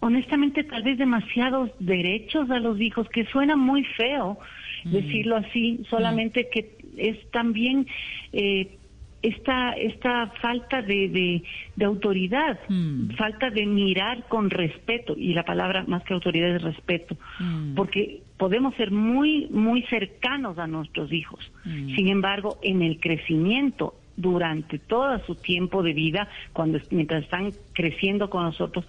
honestamente 0.00 0.64
tal 0.64 0.82
vez 0.82 0.98
demasiados 0.98 1.70
derechos 1.78 2.50
a 2.50 2.58
los 2.58 2.80
hijos, 2.80 3.08
que 3.10 3.24
suena 3.26 3.56
muy 3.56 3.84
feo 3.84 4.38
decirlo 4.84 5.36
así, 5.36 5.80
solamente 5.90 6.48
que 6.52 6.70
es 6.96 7.30
también 7.30 7.86
eh, 8.32 8.68
esta, 9.20 9.72
esta 9.72 10.28
falta 10.40 10.80
de, 10.82 11.08
de, 11.08 11.42
de 11.74 11.84
autoridad, 11.84 12.58
Mm. 12.68 13.10
falta 13.16 13.50
de 13.50 13.66
mirar 13.66 14.28
con 14.28 14.48
respeto, 14.48 15.14
y 15.16 15.34
la 15.34 15.42
palabra 15.44 15.84
más 15.88 16.04
que 16.04 16.14
autoridad 16.14 16.54
es 16.54 16.62
respeto, 16.62 17.16
Mm. 17.40 17.74
porque 17.74 18.20
podemos 18.36 18.74
ser 18.76 18.90
muy, 18.92 19.48
muy 19.50 19.82
cercanos 19.82 20.58
a 20.58 20.66
nuestros 20.68 21.12
hijos. 21.12 21.40
Mm. 21.64 21.94
Sin 21.96 22.08
embargo, 22.08 22.58
en 22.62 22.82
el 22.82 23.00
crecimiento, 23.00 23.94
durante 24.16 24.78
todo 24.78 25.18
su 25.26 25.34
tiempo 25.34 25.82
de 25.82 25.92
vida, 25.94 26.28
cuando 26.52 26.78
mientras 26.90 27.24
están 27.24 27.52
creciendo 27.72 28.30
con 28.30 28.44
nosotros, 28.44 28.84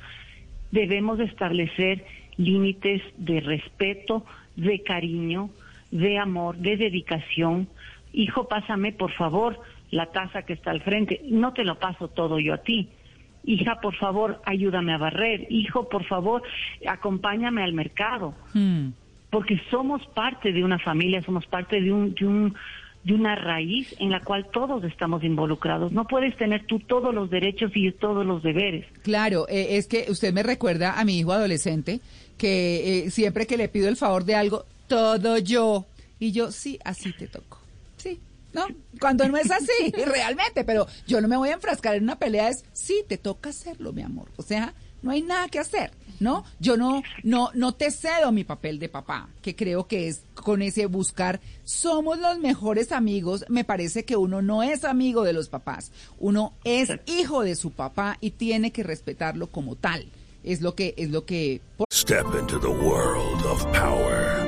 debemos 0.71 1.19
establecer 1.19 2.03
límites 2.37 3.01
de 3.17 3.39
respeto, 3.39 4.25
de 4.55 4.81
cariño, 4.83 5.49
de 5.91 6.17
amor, 6.17 6.57
de 6.57 6.77
dedicación. 6.77 7.67
Hijo, 8.13 8.47
pásame 8.47 8.91
por 8.91 9.11
favor 9.13 9.59
la 9.91 10.07
taza 10.07 10.43
que 10.43 10.53
está 10.53 10.71
al 10.71 10.81
frente. 10.81 11.21
No 11.25 11.53
te 11.53 11.63
lo 11.63 11.79
paso 11.79 12.07
todo 12.07 12.39
yo 12.39 12.53
a 12.53 12.59
ti. 12.59 12.89
Hija, 13.45 13.79
por 13.81 13.95
favor, 13.95 14.41
ayúdame 14.45 14.93
a 14.93 14.97
barrer. 14.97 15.47
Hijo, 15.49 15.89
por 15.89 16.05
favor, 16.05 16.43
acompáñame 16.87 17.63
al 17.63 17.73
mercado. 17.73 18.33
Mm. 18.53 18.89
Porque 19.29 19.61
somos 19.69 20.05
parte 20.07 20.51
de 20.51 20.63
una 20.63 20.79
familia, 20.79 21.21
somos 21.21 21.45
parte 21.45 21.81
de 21.81 21.91
un, 21.91 22.13
de 22.13 22.25
un 22.25 22.55
de 23.03 23.13
una 23.13 23.35
raíz 23.35 23.95
en 23.99 24.11
la 24.11 24.21
cual 24.21 24.47
todos 24.51 24.83
estamos 24.83 25.23
involucrados. 25.23 25.91
No 25.91 26.05
puedes 26.05 26.35
tener 26.35 26.65
tú 26.65 26.79
todos 26.79 27.13
los 27.13 27.29
derechos 27.29 27.71
y 27.73 27.91
todos 27.93 28.25
los 28.25 28.43
deberes. 28.43 28.85
Claro, 29.03 29.47
eh, 29.47 29.77
es 29.77 29.87
que 29.87 30.05
usted 30.09 30.33
me 30.33 30.43
recuerda 30.43 30.99
a 30.99 31.05
mi 31.05 31.17
hijo 31.17 31.31
adolescente 31.31 32.01
que 32.37 33.05
eh, 33.05 33.09
siempre 33.09 33.47
que 33.47 33.57
le 33.57 33.69
pido 33.69 33.87
el 33.87 33.95
favor 33.95 34.25
de 34.25 34.35
algo, 34.35 34.65
todo 34.89 35.37
yo. 35.37 35.85
Y 36.19 36.33
yo, 36.33 36.51
sí, 36.51 36.77
así 36.83 37.13
te 37.13 37.27
toco. 37.27 37.59
Sí, 37.95 38.19
¿no? 38.51 38.67
Cuando 38.99 39.29
no 39.29 39.37
es 39.37 39.49
así, 39.49 39.91
realmente, 40.05 40.65
pero 40.65 40.85
yo 41.07 41.21
no 41.21 41.29
me 41.29 41.37
voy 41.37 41.49
a 41.49 41.53
enfrascar 41.53 41.95
en 41.95 42.03
una 42.03 42.19
pelea, 42.19 42.49
es, 42.49 42.65
sí, 42.73 43.05
te 43.07 43.17
toca 43.17 43.51
hacerlo, 43.51 43.93
mi 43.93 44.01
amor. 44.01 44.29
O 44.35 44.43
sea, 44.43 44.73
no 45.01 45.11
hay 45.11 45.21
nada 45.21 45.47
que 45.47 45.59
hacer, 45.59 45.91
¿no? 46.19 46.43
Yo 46.59 46.75
no, 46.75 47.03
no, 47.23 47.51
no 47.53 47.73
te 47.73 47.91
cedo 47.91 48.33
mi 48.33 48.43
papel 48.43 48.79
de 48.79 48.89
papá, 48.89 49.29
que 49.41 49.55
creo 49.55 49.87
que 49.87 50.09
es 50.09 50.23
con 50.33 50.61
ese 50.61 50.87
buscar, 50.87 51.39
somos 51.63 52.19
los 52.19 52.37
mejores 52.39 52.91
amigos, 52.91 53.45
me 53.47 53.63
parece 53.63 54.03
que 54.03 54.17
uno 54.17 54.41
no 54.41 54.61
es 54.61 54.83
amigo 54.83 55.23
de 55.23 55.33
los 55.33 55.47
papás, 55.47 55.91
uno 56.17 56.53
es 56.65 56.91
hijo 57.05 57.43
de 57.43 57.55
su 57.55 57.71
papá 57.71 58.17
y 58.19 58.31
tiene 58.31 58.71
que 58.71 58.83
respetarlo 58.83 59.47
como 59.47 59.75
tal. 59.75 60.09
Es 60.43 60.61
lo 60.61 60.73
que, 60.73 60.93
es 60.97 61.09
lo 61.11 61.25
que 61.25 61.61
Step 61.91 62.25
into 62.39 62.59
the 62.59 62.67
world 62.67 63.45
of 63.45 63.65
power, 63.73 64.47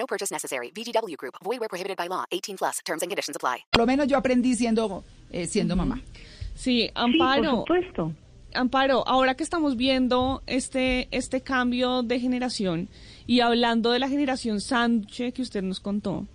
No 0.00 0.06
purchase 0.06 0.32
necessary. 0.34 0.70
VGW 0.74 1.16
Group. 1.18 1.34
Void 1.44 1.60
where 1.60 1.68
prohibited 1.68 1.98
by 1.98 2.08
law. 2.08 2.24
18 2.30 2.56
plus. 2.56 2.78
Terms 2.86 3.02
and 3.02 3.10
conditions 3.10 3.36
apply. 3.36 3.64
por 3.70 3.82
lo 3.82 3.86
menos 3.86 4.06
yo 4.08 4.16
aprendí 4.16 4.54
siendo, 4.56 5.04
eh, 5.30 5.46
siendo 5.46 5.76
mamá. 5.76 6.00
Sí, 6.54 6.86
Sí, 6.86 6.90
Amparo. 6.94 7.64
por 7.66 7.76
supuesto. 7.78 8.12
Amparo, 8.54 9.06
ahora 9.06 9.34
que 9.36 9.44
estamos 9.44 9.76
viendo 9.76 10.42
este, 10.46 11.06
este 11.12 11.40
cambio 11.42 12.02
de 12.02 12.18
generación 12.18 12.88
y 13.26 13.40
hablando 13.40 13.92
de 13.92 13.98
la 14.00 14.08
generación 14.08 14.60
sándwich 14.60 15.32
que 15.32 15.42
usted 15.42 15.62
nos 15.62 15.78
contó, 15.80 16.26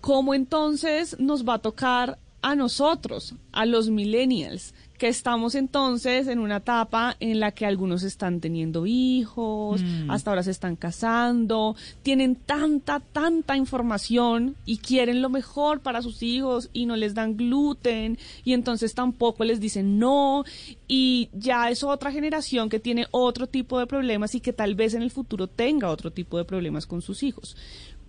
¿cómo 0.00 0.32
entonces 0.34 1.16
nos 1.18 1.44
va 1.46 1.54
a 1.54 1.58
tocar 1.58 2.18
a 2.42 2.54
nosotros, 2.54 3.34
a 3.52 3.66
los 3.66 3.90
millennials, 3.90 4.72
que 4.98 5.08
estamos 5.08 5.54
entonces 5.54 6.28
en 6.28 6.38
una 6.38 6.58
etapa 6.58 7.16
en 7.20 7.40
la 7.40 7.50
que 7.52 7.66
algunos 7.66 8.02
están 8.02 8.40
teniendo 8.40 8.86
hijos, 8.86 9.82
hasta 10.08 10.30
ahora 10.30 10.42
se 10.42 10.52
están 10.52 10.76
casando, 10.76 11.74
tienen 12.02 12.36
tanta, 12.36 13.00
tanta 13.00 13.56
información 13.56 14.56
y 14.64 14.78
quieren 14.78 15.20
lo 15.20 15.30
mejor 15.30 15.80
para 15.80 16.02
sus 16.02 16.22
hijos 16.22 16.70
y 16.72 16.86
no 16.86 16.96
les 16.96 17.14
dan 17.14 17.36
gluten 17.36 18.18
y 18.44 18.52
entonces 18.52 18.94
tampoco 18.94 19.44
les 19.44 19.60
dicen 19.60 19.98
no 19.98 20.44
y 20.86 21.28
ya 21.32 21.70
es 21.70 21.82
otra 21.82 22.12
generación 22.12 22.68
que 22.68 22.78
tiene 22.78 23.06
otro 23.10 23.46
tipo 23.46 23.78
de 23.78 23.86
problemas 23.86 24.34
y 24.34 24.40
que 24.40 24.52
tal 24.52 24.74
vez 24.74 24.94
en 24.94 25.02
el 25.02 25.10
futuro 25.10 25.48
tenga 25.48 25.90
otro 25.90 26.12
tipo 26.12 26.38
de 26.38 26.44
problemas 26.44 26.86
con 26.86 27.02
sus 27.02 27.22
hijos. 27.22 27.56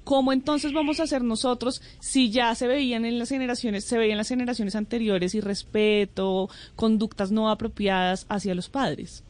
¿Cómo 0.05 0.31
entonces 0.31 0.71
vamos 0.71 0.99
a 0.99 1.03
hacer 1.03 1.23
nosotros 1.23 1.81
si 1.99 2.31
ya 2.31 2.53
se 2.53 2.67
veían 2.67 3.05
en 3.05 3.17
las 3.17 3.29
generaciones, 3.29 3.85
se 3.85 3.97
veían 3.97 4.17
las 4.17 4.29
generaciones 4.29 4.75
anteriores 4.75 5.33
irrespeto, 5.33 6.47
conductas 6.75 7.31
no 7.31 7.49
apropiadas 7.49 8.27
hacia 8.29 8.53
los 8.53 8.69
padres? 8.69 9.23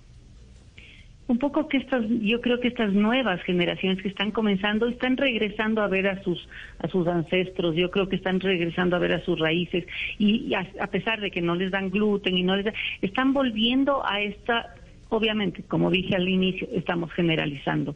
Un 1.28 1.40
poco 1.40 1.68
que 1.70 1.78
estas, 1.78 2.04
yo 2.22 2.40
creo 2.42 2.60
que 2.60 2.68
estas 2.68 2.94
nuevas 2.94 3.42
generaciones 3.44 4.00
que 4.04 4.10
están 4.10 4.32
comenzando 4.32 4.88
están 4.88 5.18
regresando 5.18 5.82
a 5.82 5.88
ver 5.88 6.08
a 6.08 6.22
sus 6.24 6.48
a 6.80 6.88
sus 6.88 7.08
ancestros. 7.08 7.76
Yo 7.76 7.90
creo 7.90 8.08
que 8.10 8.18
están 8.18 8.40
regresando 8.42 8.96
a 8.96 9.00
ver 9.00 9.14
a 9.14 9.26
sus 9.26 9.40
raíces 9.40 9.86
y, 10.20 10.46
y 10.46 10.54
a, 10.54 10.68
a 10.82 10.88
pesar 10.88 11.22
de 11.22 11.32
que 11.32 11.42
no 11.42 11.56
les 11.56 11.72
dan 11.72 11.90
gluten 11.90 12.38
y 12.38 12.44
no 12.44 12.56
les 12.56 12.66
dan, 12.66 12.76
están 13.02 13.34
volviendo 13.34 14.06
a 14.06 14.22
esta. 14.22 14.76
Obviamente, 15.10 15.64
como 15.64 15.92
dije 15.92 16.16
al 16.16 16.28
inicio, 16.28 16.68
estamos 16.74 17.12
generalizando. 17.14 17.96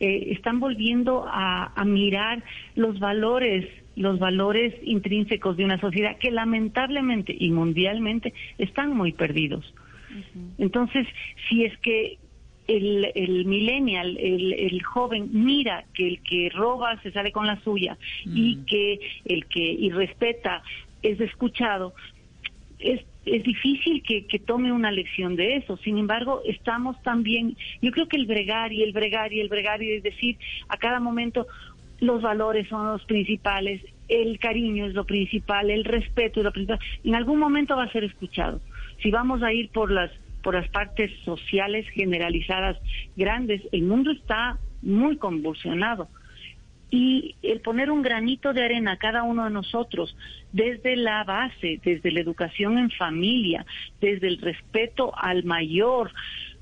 Eh, 0.00 0.28
están 0.32 0.60
volviendo 0.60 1.24
a, 1.26 1.72
a 1.74 1.84
mirar 1.84 2.42
los 2.74 2.98
valores 2.98 3.66
los 3.96 4.18
valores 4.18 4.74
intrínsecos 4.82 5.56
de 5.56 5.64
una 5.64 5.80
sociedad 5.80 6.18
que 6.18 6.30
lamentablemente 6.30 7.34
y 7.38 7.50
mundialmente 7.50 8.34
están 8.58 8.94
muy 8.94 9.12
perdidos. 9.12 9.72
Entonces, 10.58 11.06
si 11.48 11.64
es 11.64 11.76
que 11.78 12.18
el, 12.68 13.10
el 13.14 13.44
millennial, 13.46 14.16
el, 14.18 14.52
el 14.52 14.82
joven, 14.82 15.30
mira 15.32 15.84
que 15.94 16.06
el 16.08 16.22
que 16.22 16.50
roba 16.50 17.00
se 17.02 17.10
sale 17.12 17.32
con 17.32 17.46
la 17.46 17.60
suya 17.62 17.96
y 18.24 18.56
que 18.66 19.00
el 19.24 19.46
que 19.46 19.60
irrespeta 19.60 20.62
es 21.02 21.20
escuchado, 21.20 21.94
es, 22.78 23.00
es 23.26 23.42
difícil 23.42 24.02
que, 24.02 24.38
tome 24.38 24.72
una 24.72 24.92
lección 24.92 25.34
de 25.34 25.56
eso. 25.56 25.76
Sin 25.78 25.98
embargo, 25.98 26.42
estamos 26.46 27.00
también, 27.02 27.56
yo 27.82 27.90
creo 27.90 28.06
que 28.08 28.16
el 28.16 28.26
bregar 28.26 28.72
y 28.72 28.82
el 28.82 28.92
bregar 28.92 29.32
y 29.32 29.40
el 29.40 29.48
bregar 29.48 29.82
y 29.82 29.92
es 29.92 30.02
decir, 30.02 30.38
a 30.68 30.76
cada 30.76 31.00
momento 31.00 31.46
los 31.98 32.22
valores 32.22 32.68
son 32.68 32.86
los 32.86 33.04
principales, 33.04 33.82
el 34.08 34.38
cariño 34.38 34.86
es 34.86 34.94
lo 34.94 35.04
principal, 35.04 35.70
el 35.70 35.84
respeto 35.84 36.40
es 36.40 36.44
lo 36.44 36.52
principal. 36.52 36.78
En 37.02 37.16
algún 37.16 37.38
momento 37.38 37.76
va 37.76 37.84
a 37.84 37.92
ser 37.92 38.04
escuchado. 38.04 38.60
Si 39.02 39.10
vamos 39.10 39.42
a 39.42 39.52
ir 39.52 39.70
por 39.70 39.90
las 39.90 40.10
por 40.42 40.54
las 40.54 40.68
partes 40.68 41.10
sociales 41.24 41.88
generalizadas 41.88 42.76
grandes, 43.16 43.62
el 43.72 43.82
mundo 43.82 44.12
está 44.12 44.58
muy 44.80 45.16
convulsionado. 45.16 46.08
Y 46.90 47.34
el 47.42 47.60
poner 47.60 47.90
un 47.90 48.02
granito 48.02 48.52
de 48.52 48.64
arena 48.64 48.92
a 48.92 48.96
cada 48.96 49.24
uno 49.24 49.44
de 49.44 49.50
nosotros, 49.50 50.16
desde 50.52 50.96
la 50.96 51.24
base, 51.24 51.80
desde 51.84 52.12
la 52.12 52.20
educación 52.20 52.78
en 52.78 52.90
familia, 52.90 53.66
desde 54.00 54.28
el 54.28 54.40
respeto 54.40 55.12
al 55.16 55.44
mayor, 55.44 56.12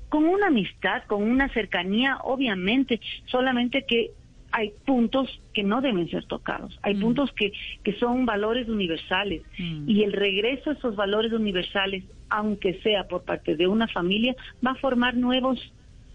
con 0.09 0.25
una 0.25 0.47
amistad, 0.47 1.03
con 1.03 1.23
una 1.23 1.49
cercanía, 1.49 2.17
obviamente, 2.23 2.99
solamente 3.25 3.83
que 3.83 4.11
hay 4.51 4.71
puntos 4.85 5.41
que 5.53 5.63
no 5.63 5.81
deben 5.81 6.09
ser 6.09 6.23
tocados, 6.25 6.79
hay 6.81 6.95
puntos 6.95 7.29
que, 7.33 7.51
que 7.83 7.91
son 7.99 8.25
valores 8.25 8.69
universales 8.69 9.41
y 9.57 10.03
el 10.03 10.13
regreso 10.13 10.69
a 10.69 10.73
esos 10.73 10.95
valores 10.95 11.33
universales, 11.33 12.05
aunque 12.29 12.79
sea 12.81 13.05
por 13.05 13.25
parte 13.25 13.57
de 13.57 13.67
una 13.67 13.89
familia, 13.89 14.33
va 14.65 14.71
a 14.71 14.75
formar 14.75 15.15
nuevos, 15.15 15.59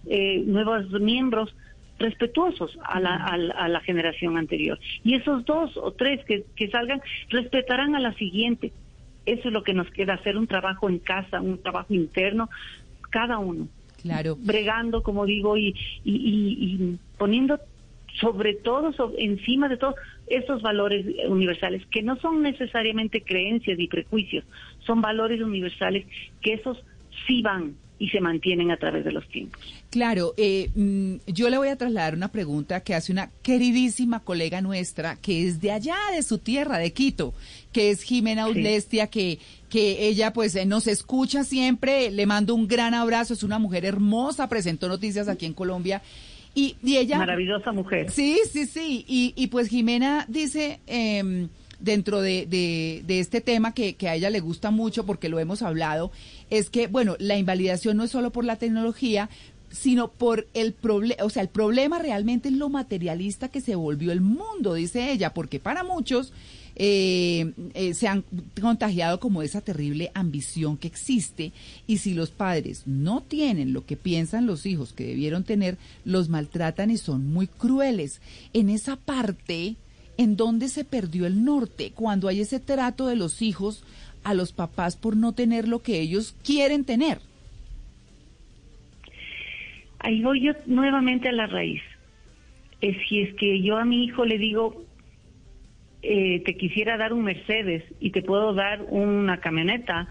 eh, 0.06 0.42
nuevos 0.46 0.90
miembros 1.02 1.54
respetuosos 2.00 2.76
a 2.82 2.98
la, 2.98 3.14
a, 3.14 3.36
la, 3.36 3.54
a 3.54 3.68
la 3.68 3.80
generación 3.80 4.36
anterior. 4.36 4.80
Y 5.04 5.14
esos 5.14 5.44
dos 5.44 5.76
o 5.76 5.92
tres 5.92 6.24
que, 6.24 6.44
que 6.56 6.68
salgan 6.68 7.00
respetarán 7.28 7.94
a 7.94 8.00
la 8.00 8.12
siguiente. 8.14 8.72
Eso 9.26 9.48
es 9.48 9.52
lo 9.52 9.62
que 9.62 9.74
nos 9.74 9.88
queda, 9.90 10.14
hacer 10.14 10.36
un 10.36 10.46
trabajo 10.46 10.88
en 10.88 10.98
casa, 10.98 11.40
un 11.40 11.62
trabajo 11.62 11.94
interno, 11.94 12.48
cada 13.10 13.38
uno. 13.38 13.68
Claro. 14.02 14.36
Bregando, 14.36 15.02
como 15.02 15.26
digo, 15.26 15.56
y, 15.56 15.76
y, 16.04 16.14
y, 16.14 16.74
y 16.74 16.98
poniendo 17.18 17.60
sobre 18.18 18.54
todo, 18.54 18.92
sobre, 18.92 19.22
encima 19.24 19.68
de 19.68 19.76
todo, 19.76 19.94
esos 20.26 20.62
valores 20.62 21.06
universales, 21.28 21.86
que 21.86 22.02
no 22.02 22.16
son 22.16 22.42
necesariamente 22.42 23.22
creencias 23.22 23.78
y 23.78 23.86
prejuicios, 23.86 24.44
son 24.80 25.00
valores 25.00 25.40
universales 25.40 26.06
que 26.40 26.54
esos 26.54 26.82
sí 27.26 27.42
van 27.42 27.74
y 28.00 28.08
se 28.08 28.18
mantienen 28.18 28.70
a 28.70 28.78
través 28.78 29.04
de 29.04 29.12
los 29.12 29.28
tiempos. 29.28 29.60
Claro, 29.90 30.32
eh, 30.38 30.70
mm, 30.74 31.16
yo 31.26 31.50
le 31.50 31.58
voy 31.58 31.68
a 31.68 31.76
trasladar 31.76 32.14
una 32.14 32.32
pregunta 32.32 32.80
que 32.80 32.94
hace 32.94 33.12
una 33.12 33.30
queridísima 33.42 34.20
colega 34.20 34.62
nuestra 34.62 35.16
que 35.16 35.46
es 35.46 35.60
de 35.60 35.70
allá, 35.70 35.96
de 36.14 36.22
su 36.22 36.38
tierra, 36.38 36.78
de 36.78 36.94
Quito, 36.94 37.34
que 37.72 37.90
es 37.90 38.02
Jimena 38.02 38.48
Udlestia, 38.48 39.08
que, 39.08 39.38
que 39.68 40.08
ella 40.08 40.32
pues 40.32 40.56
eh, 40.56 40.64
nos 40.64 40.86
escucha 40.86 41.44
siempre, 41.44 42.10
le 42.10 42.24
mando 42.24 42.54
un 42.54 42.66
gran 42.66 42.94
abrazo, 42.94 43.34
es 43.34 43.42
una 43.42 43.58
mujer 43.58 43.84
hermosa, 43.84 44.48
presentó 44.48 44.88
noticias 44.88 45.28
aquí 45.28 45.44
en 45.44 45.52
Colombia. 45.52 46.00
Y, 46.54 46.76
y 46.82 46.96
ella... 46.96 47.18
Maravillosa 47.18 47.70
mujer. 47.70 48.10
Sí, 48.10 48.40
sí, 48.50 48.66
sí. 48.66 49.04
Y, 49.06 49.34
y 49.36 49.48
pues 49.48 49.68
Jimena 49.68 50.24
dice... 50.26 50.80
Eh, 50.86 51.48
dentro 51.80 52.20
de, 52.20 52.46
de, 52.46 53.20
este 53.20 53.40
tema 53.40 53.72
que, 53.72 53.94
que, 53.94 54.08
a 54.08 54.14
ella 54.14 54.30
le 54.30 54.40
gusta 54.40 54.70
mucho 54.70 55.04
porque 55.06 55.28
lo 55.28 55.38
hemos 55.38 55.62
hablado, 55.62 56.12
es 56.50 56.70
que, 56.70 56.86
bueno, 56.86 57.16
la 57.18 57.38
invalidación 57.38 57.96
no 57.96 58.04
es 58.04 58.10
solo 58.10 58.30
por 58.30 58.44
la 58.44 58.56
tecnología, 58.56 59.28
sino 59.70 60.08
por 60.08 60.46
el 60.52 60.72
problema, 60.72 61.24
o 61.24 61.30
sea, 61.30 61.42
el 61.42 61.48
problema 61.48 61.98
realmente 61.98 62.48
es 62.48 62.54
lo 62.54 62.68
materialista 62.68 63.48
que 63.48 63.60
se 63.60 63.76
volvió 63.76 64.12
el 64.12 64.20
mundo, 64.20 64.74
dice 64.74 65.12
ella, 65.12 65.32
porque 65.32 65.60
para 65.60 65.84
muchos 65.84 66.32
eh, 66.76 67.52
eh, 67.74 67.94
se 67.94 68.08
han 68.08 68.24
contagiado 68.60 69.20
como 69.20 69.42
esa 69.42 69.60
terrible 69.60 70.10
ambición 70.14 70.76
que 70.76 70.88
existe 70.88 71.52
y 71.86 71.98
si 71.98 72.14
los 72.14 72.30
padres 72.30 72.82
no 72.86 73.22
tienen 73.22 73.72
lo 73.72 73.84
que 73.84 73.96
piensan 73.96 74.46
los 74.46 74.66
hijos 74.66 74.92
que 74.92 75.06
debieron 75.06 75.44
tener, 75.44 75.78
los 76.04 76.28
maltratan 76.28 76.90
y 76.90 76.96
son 76.96 77.26
muy 77.32 77.46
crueles. 77.46 78.20
En 78.52 78.70
esa 78.70 78.96
parte, 78.96 79.76
¿en 80.16 80.36
dónde 80.36 80.68
se 80.68 80.84
perdió 80.84 81.26
el 81.26 81.44
norte? 81.44 81.92
Cuando 81.94 82.28
hay 82.28 82.40
ese 82.40 82.60
trato 82.60 83.06
de 83.06 83.16
los 83.16 83.42
hijos 83.42 83.84
a 84.24 84.34
los 84.34 84.52
papás 84.52 84.96
por 84.96 85.16
no 85.16 85.32
tener 85.32 85.68
lo 85.68 85.80
que 85.80 86.00
ellos 86.00 86.34
quieren 86.44 86.84
tener. 86.84 87.18
Ahí 89.98 90.22
voy 90.22 90.42
yo 90.42 90.52
nuevamente 90.66 91.28
a 91.28 91.32
la 91.32 91.46
raíz. 91.46 91.82
Es 92.80 92.96
si 93.08 93.20
es 93.20 93.34
que 93.34 93.60
yo 93.62 93.76
a 93.76 93.84
mi 93.84 94.04
hijo 94.04 94.24
le 94.24 94.38
digo, 94.38 94.84
eh, 96.02 96.42
te 96.44 96.56
quisiera 96.56 96.96
dar 96.96 97.12
un 97.12 97.24
Mercedes 97.24 97.84
y 98.00 98.10
te 98.10 98.22
puedo 98.22 98.54
dar 98.54 98.82
una 98.88 99.40
camioneta, 99.40 100.08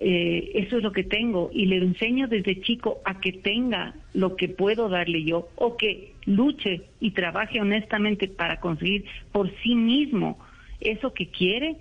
eh, 0.00 0.52
eso 0.54 0.76
es 0.76 0.82
lo 0.82 0.92
que 0.92 1.04
tengo. 1.04 1.50
Y 1.52 1.66
le 1.66 1.76
enseño 1.76 2.28
desde 2.28 2.60
chico 2.60 3.00
a 3.04 3.20
que 3.20 3.32
tenga 3.32 3.94
lo 4.14 4.36
que 4.36 4.48
puedo 4.48 4.88
darle 4.88 5.24
yo 5.24 5.48
o 5.56 5.76
que 5.76 6.12
luche 6.26 6.82
y 7.00 7.10
trabaje 7.12 7.60
honestamente 7.60 8.28
para 8.28 8.60
conseguir 8.60 9.04
por 9.32 9.50
sí 9.62 9.74
mismo 9.74 10.38
eso 10.80 11.12
que 11.12 11.26
quiere, 11.28 11.76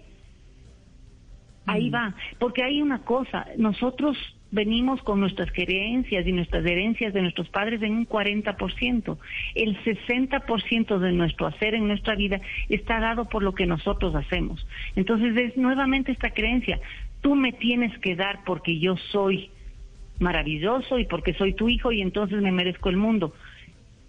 ahí 1.66 1.90
va, 1.90 2.16
porque 2.40 2.64
hay 2.64 2.82
una 2.82 3.04
cosa, 3.04 3.48
nosotros 3.58 4.18
venimos 4.52 5.02
con 5.04 5.20
nuestras 5.20 5.52
creencias 5.52 6.26
y 6.26 6.32
nuestras 6.32 6.66
herencias 6.66 7.14
de 7.14 7.22
nuestros 7.22 7.50
padres 7.50 7.82
en 7.82 7.94
un 7.94 8.08
40%. 8.08 9.18
El 9.56 9.78
60% 9.84 10.98
de 10.98 11.12
nuestro 11.12 11.48
hacer 11.48 11.76
en 11.76 11.88
nuestra 11.88 12.16
vida 12.16 12.42
está 12.68 13.00
dado 13.00 13.26
por 13.26 13.44
lo 13.44 13.54
que 13.54 13.66
nosotros 13.66 14.16
hacemos. 14.16 14.66
Entonces 14.96 15.38
es 15.38 15.58
nuevamente 15.58 16.12
esta 16.12 16.32
creencia, 16.32 16.80
tú 17.22 17.36
me 17.36 17.52
tienes 17.52 17.98
que 18.00 18.16
dar 18.16 18.44
porque 18.46 18.80
yo 18.80 18.96
soy 19.12 19.50
maravilloso 20.20 21.00
y 21.00 21.06
porque 21.06 21.34
soy 21.34 21.54
tu 21.54 21.70
hijo 21.70 21.92
y 21.92 22.02
entonces 22.02 22.42
me 22.42 22.52
merezco 22.52 22.90
el 22.90 22.98
mundo. 22.98 23.34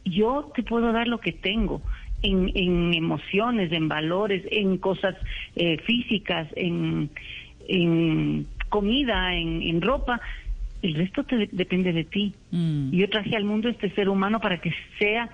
Yo 0.04 0.50
te 0.54 0.62
puedo 0.62 0.92
dar 0.92 1.08
lo 1.08 1.18
que 1.18 1.32
tengo. 1.32 1.82
En, 2.22 2.52
en 2.54 2.92
emociones, 2.92 3.72
en 3.72 3.88
valores, 3.88 4.44
en 4.50 4.76
cosas 4.76 5.16
eh, 5.56 5.78
físicas, 5.86 6.48
en, 6.54 7.08
en 7.66 8.46
comida, 8.68 9.34
en, 9.34 9.62
en 9.62 9.80
ropa, 9.80 10.20
el 10.82 10.94
resto 10.94 11.24
te, 11.24 11.48
depende 11.52 11.92
de 11.92 12.04
ti. 12.04 12.34
Mm. 12.50 12.90
Yo 12.90 13.08
traje 13.08 13.36
al 13.36 13.44
mundo 13.44 13.68
este 13.68 13.90
ser 13.90 14.08
humano 14.08 14.40
para 14.40 14.60
que 14.60 14.72
sea, 14.98 15.30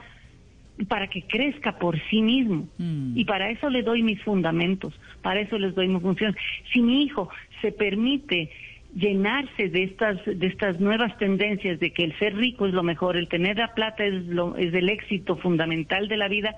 para 0.88 1.09
que 1.09 1.23
crezca 1.23 1.78
por 1.78 1.99
sí 2.11 2.21
mismo. 2.21 2.68
Mm. 2.78 3.16
Y 3.16 3.25
para 3.25 3.50
eso 3.50 3.71
le 3.71 3.83
doy 3.83 4.02
mis 4.02 4.23
fundamentos, 4.23 4.95
para 5.23 5.40
eso 5.40 5.59
les 5.59 5.75
doy 5.75 5.88
mi 5.88 6.00
función. 6.00 6.37
Si 6.73 6.80
mi 6.80 7.02
hijo 7.04 7.28
se 7.62 7.73
permite 7.73 8.50
llenarse 8.95 9.68
de 9.68 9.83
estas 9.85 10.25
de 10.25 10.47
estas 10.47 10.80
nuevas 10.80 11.16
tendencias 11.18 11.78
de 11.80 11.90
que 11.92 12.04
el 12.04 12.18
ser 12.18 12.35
rico 12.37 12.66
es 12.66 12.73
lo 12.73 12.83
mejor, 12.83 13.16
el 13.16 13.28
tener 13.28 13.59
la 13.59 13.75
plata 13.75 14.04
es 14.04 14.26
lo 14.26 14.56
es 14.56 14.73
el 14.73 14.88
éxito 14.88 15.37
fundamental 15.37 16.09
de 16.09 16.16
la 16.16 16.28
vida, 16.28 16.54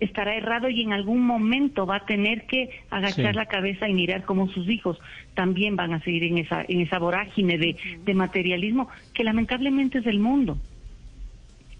estará 0.00 0.36
errado 0.36 0.68
y 0.68 0.82
en 0.82 0.92
algún 0.92 1.20
momento 1.26 1.84
va 1.86 1.96
a 1.96 2.06
tener 2.06 2.46
que 2.46 2.70
agachar 2.90 3.32
Sí. 3.32 3.36
la 3.36 3.46
cabeza 3.46 3.88
y 3.88 3.94
mirar 3.94 4.24
cómo 4.24 4.48
sus 4.48 4.68
hijos 4.68 4.98
también 5.34 5.74
van 5.74 5.94
a 5.94 6.00
seguir 6.00 6.24
en 6.24 6.38
esa 6.38 6.64
en 6.68 6.80
esa 6.80 6.98
vorágine 6.98 7.58
de, 7.58 7.76
de 8.04 8.14
materialismo 8.14 8.88
que 9.12 9.24
lamentablemente 9.24 9.98
es 9.98 10.06
el 10.06 10.18
mundo 10.20 10.58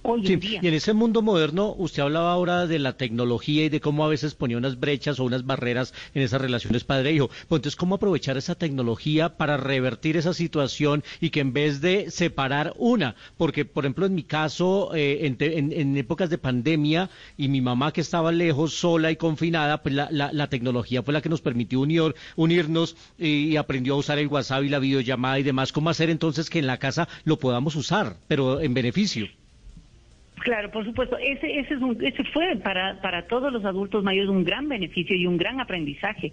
hoy 0.06 0.26
Sí, 0.26 0.32
en 0.34 0.40
día. 0.40 0.60
y 0.62 0.68
en 0.68 0.74
ese 0.74 0.92
mundo 0.92 1.22
moderno, 1.22 1.74
usted 1.78 2.02
hablaba 2.02 2.32
ahora 2.32 2.66
de 2.66 2.78
la 2.78 2.96
tecnología 2.96 3.64
y 3.64 3.68
de 3.68 3.80
cómo 3.80 4.04
a 4.04 4.08
veces 4.08 4.34
ponía 4.34 4.56
unas 4.56 4.78
brechas 4.80 5.18
o 5.20 5.24
unas 5.24 5.44
barreras 5.46 5.92
en 6.14 6.22
esas 6.22 6.40
relaciones 6.40 6.84
padre-hijo. 6.84 7.28
Pues 7.48 7.58
entonces, 7.58 7.76
¿cómo 7.76 7.96
aprovechar 7.96 8.36
esa 8.36 8.54
tecnología 8.54 9.36
para 9.36 9.56
revertir 9.56 10.16
esa 10.16 10.32
situación 10.34 11.02
y 11.20 11.30
que 11.30 11.40
en 11.40 11.52
vez 11.52 11.80
de 11.80 12.10
separar 12.10 12.72
una? 12.76 13.14
Porque, 13.36 13.64
por 13.64 13.84
ejemplo, 13.84 14.06
en 14.06 14.14
mi 14.14 14.22
caso, 14.22 14.94
eh, 14.94 15.26
en, 15.26 15.36
te- 15.36 15.58
en- 15.58 15.72
en 15.72 15.96
épocas 15.96 16.30
de 16.30 16.38
pandemia 16.38 17.10
y 17.36 17.48
mi 17.48 17.60
mamá 17.60 17.92
que 17.92 18.00
estaba 18.00 18.32
lejos, 18.32 18.74
sola 18.74 19.10
y 19.10 19.16
confinada, 19.16 19.82
pues 19.82 19.94
la, 19.94 20.08
la- 20.10 20.32
la 20.32 20.48
tecnología 20.48 21.02
fue 21.02 21.12
la 21.14 21.20
que 21.22 21.28
nos 21.28 21.40
permitió 21.40 21.80
unir, 21.80 22.14
unirnos 22.36 22.96
y 23.18 23.56
aprendió 23.56 23.94
a 23.94 23.96
usar 23.98 24.18
el 24.18 24.28
WhatsApp 24.28 24.64
y 24.64 24.68
la 24.68 24.78
videollamada 24.78 25.38
y 25.38 25.42
demás. 25.42 25.72
¿Cómo 25.72 25.90
hacer 25.90 26.10
entonces 26.10 26.50
que 26.50 26.58
en 26.58 26.66
la 26.66 26.78
casa 26.78 27.08
lo 27.24 27.38
podamos 27.38 27.76
usar, 27.76 28.16
pero 28.28 28.60
en 28.60 28.74
beneficio? 28.74 29.26
Claro, 30.46 30.70
por 30.70 30.84
supuesto. 30.84 31.18
Ese, 31.18 31.58
ese, 31.58 31.74
es 31.74 31.80
un- 31.82 31.98
ese 32.04 32.22
fue 32.32 32.54
para, 32.62 33.00
para 33.00 33.26
todos 33.26 33.52
los 33.52 33.64
adultos 33.64 34.04
mayores 34.04 34.30
un 34.30 34.44
gran 34.44 34.68
beneficio 34.68 35.16
y 35.16 35.26
un 35.26 35.36
gran 35.36 35.58
aprendizaje. 35.60 36.30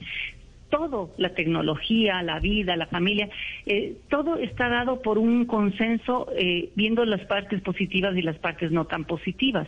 Todo, 0.74 1.12
la 1.18 1.36
tecnología, 1.36 2.24
la 2.24 2.40
vida, 2.40 2.76
la 2.76 2.88
familia, 2.88 3.30
eh, 3.68 3.96
todo 4.10 4.38
está 4.38 4.70
dado 4.70 5.04
por 5.04 5.20
un 5.20 5.46
consenso 5.46 6.28
eh, 6.36 6.70
viendo 6.76 7.06
las 7.06 7.22
partes 7.28 7.62
positivas 7.62 8.18
y 8.18 8.24
las 8.24 8.38
partes 8.40 8.72
no 8.72 8.86
tan 8.86 9.06
positivas. 9.06 9.68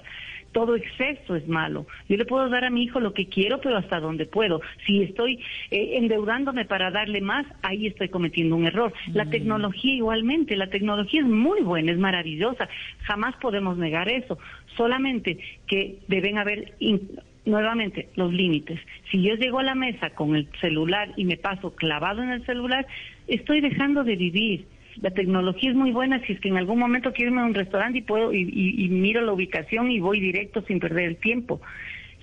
Todo 0.52 0.76
exceso 0.76 1.36
es 1.36 1.48
malo. 1.48 1.86
Yo 2.10 2.18
le 2.18 2.26
puedo 2.26 2.50
dar 2.50 2.64
a 2.66 2.70
mi 2.72 2.82
hijo 2.84 3.00
lo 3.00 3.14
que 3.14 3.28
quiero, 3.28 3.60
pero 3.62 3.78
hasta 3.78 4.00
donde 4.00 4.26
puedo. 4.26 4.62
Si 4.88 5.04
estoy 5.04 5.36
eh, 5.70 5.98
endeudándome 5.98 6.66
para 6.66 6.90
darle 6.90 7.22
más, 7.22 7.46
ahí 7.62 7.86
estoy 7.86 8.10
cometiendo 8.10 8.56
un 8.56 8.66
error. 8.66 8.92
La 9.14 9.26
tecnología 9.30 9.94
igualmente, 9.94 10.56
la 10.56 10.70
tecnología 10.72 11.22
es 11.22 11.28
muy 11.28 11.62
buena, 11.62 11.92
es 11.92 12.00
maravillosa. 12.00 12.68
Jamás 13.04 13.36
podemos 13.36 13.78
negar 13.78 14.10
eso. 14.10 14.40
Solamente 14.76 15.38
que 15.68 16.00
deben 16.08 16.38
haber 16.40 16.74
in- 16.80 17.20
nuevamente 17.46 18.10
los 18.16 18.34
límites. 18.34 18.80
Si 19.12 19.22
yo 19.22 19.36
llego 19.36 19.60
a 19.60 19.64
la 19.64 19.76
mesa 19.76 20.10
con 20.12 20.36
el 20.36 20.48
celular 20.62 21.12
y 21.16 21.26
me 21.26 21.38
paso 21.38 21.76
clavado 21.76 22.24
en 22.24 22.32
el 22.32 22.46
celular, 22.46 22.86
estoy 23.28 23.62
dejando 23.62 24.04
de 24.04 24.16
vivir. 24.16 24.66
La 25.02 25.12
tecnología 25.12 25.70
es 25.72 25.76
muy 25.76 25.92
buena 25.92 26.20
si 26.26 26.34
es 26.34 26.40
que 26.40 26.48
en 26.50 26.58
algún 26.58 26.80
momento 26.80 27.12
quiero 27.14 27.32
irme 27.32 27.42
a 27.42 27.46
un 27.46 27.54
restaurante 27.54 28.00
y 28.00 28.02
puedo 28.02 28.34
y, 28.34 28.42
y- 28.44 28.86
y 28.86 28.90
miro 28.90 29.22
la 29.22 29.34
ubicación 29.34 29.92
y 29.92 30.00
voy 30.00 30.20
directo 30.20 30.64
sin 30.68 30.80
perder 30.80 31.06
el 31.10 31.18
tiempo. 31.18 31.62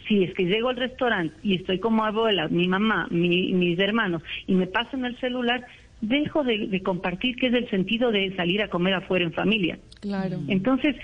Si 0.08 0.24
es 0.24 0.34
que 0.34 0.44
llego 0.46 0.70
al 0.70 0.76
restaurante 0.76 1.34
y 1.42 1.54
estoy 1.56 1.78
como 1.78 2.04
abuela, 2.04 2.48
mi 2.48 2.66
mamá, 2.66 3.06
mi- 3.10 3.52
mis 3.52 3.78
hermanos 3.78 4.22
y 4.46 4.54
me 4.54 4.66
paso 4.66 4.96
en 4.96 5.04
el 5.04 5.16
celular, 5.20 5.64
dejo 6.00 6.42
de, 6.42 6.66
de 6.66 6.82
compartir 6.82 7.36
que 7.36 7.46
es 7.48 7.54
el 7.54 7.68
sentido 7.70 8.10
de 8.10 8.34
salir 8.34 8.62
a 8.62 8.68
comer 8.68 8.94
afuera 8.94 9.24
en 9.24 9.32
familia. 9.32 9.78
Claro. 10.00 10.40
Entonces, 10.48 10.96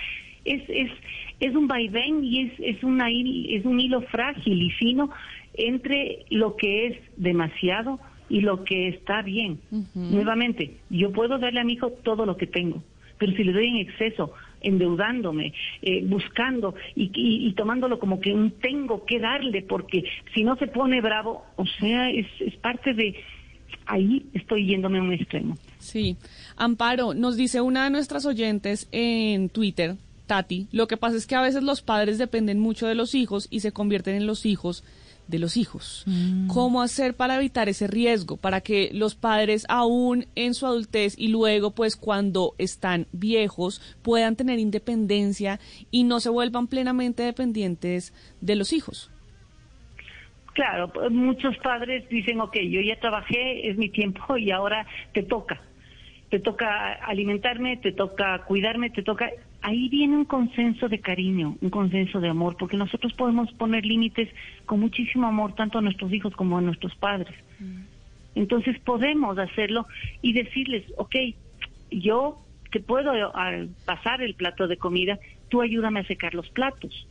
es, 0.49 0.63
es, 0.67 0.91
es 1.39 1.55
un 1.55 1.67
vaivén 1.67 2.23
y 2.23 2.41
es, 2.41 2.53
es, 2.59 2.83
una, 2.83 3.09
es 3.09 3.65
un 3.65 3.79
hilo 3.79 4.01
frágil 4.01 4.61
y 4.61 4.71
fino 4.71 5.09
entre 5.53 6.25
lo 6.29 6.55
que 6.55 6.87
es 6.87 6.97
demasiado 7.17 7.99
y 8.29 8.41
lo 8.41 8.63
que 8.63 8.89
está 8.89 9.21
bien. 9.21 9.59
Nuevamente, 9.95 10.77
yo 10.89 11.11
puedo 11.11 11.39
darle 11.39 11.61
a 11.61 11.63
mi 11.63 11.73
hijo 11.73 11.91
todo 12.03 12.25
lo 12.25 12.37
que 12.37 12.47
tengo, 12.47 12.83
pero 13.17 13.31
si 13.33 13.43
le 13.43 13.53
doy 13.53 13.67
en 13.67 13.77
exceso, 13.77 14.33
endeudándome, 14.61 15.53
eh, 15.81 16.03
buscando 16.05 16.75
y, 16.95 17.11
y, 17.15 17.47
y 17.47 17.53
tomándolo 17.53 17.97
como 17.97 18.19
que 18.19 18.33
un 18.33 18.51
tengo 18.51 19.05
que 19.05 19.19
darle, 19.19 19.61
porque 19.61 20.03
si 20.33 20.43
no 20.43 20.55
se 20.57 20.67
pone 20.67 21.01
bravo, 21.01 21.45
o 21.55 21.65
sea, 21.65 22.09
es, 22.09 22.27
es 22.39 22.55
parte 22.57 22.93
de... 22.93 23.15
Ahí 23.85 24.27
estoy 24.33 24.67
yéndome 24.67 24.99
a 24.99 25.01
un 25.01 25.13
extremo. 25.13 25.57
Sí. 25.79 26.15
Amparo, 26.57 27.15
nos 27.15 27.37
dice 27.37 27.61
una 27.61 27.85
de 27.85 27.89
nuestras 27.89 28.25
oyentes 28.27 28.87
en 28.91 29.49
Twitter, 29.49 29.95
Tati, 30.29 30.67
lo 30.71 30.87
que 30.87 30.95
pasa 30.95 31.17
es 31.17 31.25
que 31.25 31.35
a 31.35 31.41
veces 31.41 31.63
los 31.63 31.81
padres 31.81 32.19
dependen 32.19 32.59
mucho 32.59 32.85
de 32.85 32.93
los 32.93 33.15
hijos 33.15 33.47
y 33.49 33.61
se 33.61 33.71
convierten 33.71 34.13
en 34.13 34.27
los 34.27 34.45
hijos 34.45 34.83
de 35.27 35.39
los 35.39 35.57
hijos. 35.57 36.05
¿Cómo 36.47 36.83
hacer 36.83 37.15
para 37.15 37.35
evitar 37.37 37.67
ese 37.67 37.87
riesgo? 37.87 38.37
Para 38.37 38.61
que 38.61 38.91
los 38.93 39.15
padres 39.15 39.65
aún 39.69 40.27
en 40.35 40.53
su 40.53 40.67
adultez 40.67 41.15
y 41.17 41.29
luego 41.29 41.71
pues 41.71 41.95
cuando 41.95 42.53
están 42.59 43.07
viejos 43.11 43.81
puedan 44.03 44.35
tener 44.35 44.59
independencia 44.59 45.59
y 45.89 46.03
no 46.03 46.19
se 46.19 46.29
vuelvan 46.29 46.67
plenamente 46.67 47.23
dependientes 47.23 48.13
de 48.39 48.55
los 48.55 48.71
hijos. 48.71 49.09
Claro, 50.53 50.91
pues, 50.93 51.11
muchos 51.11 51.57
padres 51.57 52.07
dicen, 52.09 52.39
ok, 52.39 52.55
yo 52.69 52.81
ya 52.81 52.99
trabajé, 52.99 53.67
es 53.67 53.77
mi 53.77 53.89
tiempo 53.89 54.37
y 54.37 54.51
ahora 54.51 54.85
te 55.13 55.23
toca. 55.23 55.59
te 56.29 56.39
toca 56.39 56.93
alimentarme, 56.93 57.77
te 57.77 57.91
toca 57.91 58.43
cuidarme, 58.45 58.91
te 58.91 59.01
toca... 59.01 59.31
Ahí 59.61 59.89
viene 59.89 60.15
un 60.15 60.25
consenso 60.25 60.87
de 60.87 61.01
cariño, 61.01 61.57
un 61.59 61.69
consenso 61.69 62.19
de 62.21 62.29
amor, 62.29 62.55
porque 62.57 62.77
nosotros 62.77 63.13
podemos 63.13 63.51
poner 63.53 63.85
límites 63.85 64.29
con 64.65 64.79
muchísimo 64.79 65.27
amor, 65.27 65.53
tanto 65.55 65.77
a 65.77 65.81
nuestros 65.81 66.13
hijos 66.13 66.33
como 66.35 66.57
a 66.57 66.61
nuestros 66.61 66.95
padres. 66.95 67.35
Entonces 68.35 68.79
podemos 68.81 69.37
hacerlo 69.37 69.85
y 70.21 70.33
decirles, 70.33 70.85
ok, 70.97 71.15
yo 71.91 72.45
te 72.71 72.79
puedo 72.79 73.11
pasar 73.85 74.21
el 74.21 74.35
plato 74.35 74.67
de 74.67 74.77
comida, 74.77 75.19
tú 75.49 75.61
ayúdame 75.61 75.99
a 75.99 76.05
secar 76.05 76.33
los 76.35 76.49
platos. 76.51 77.07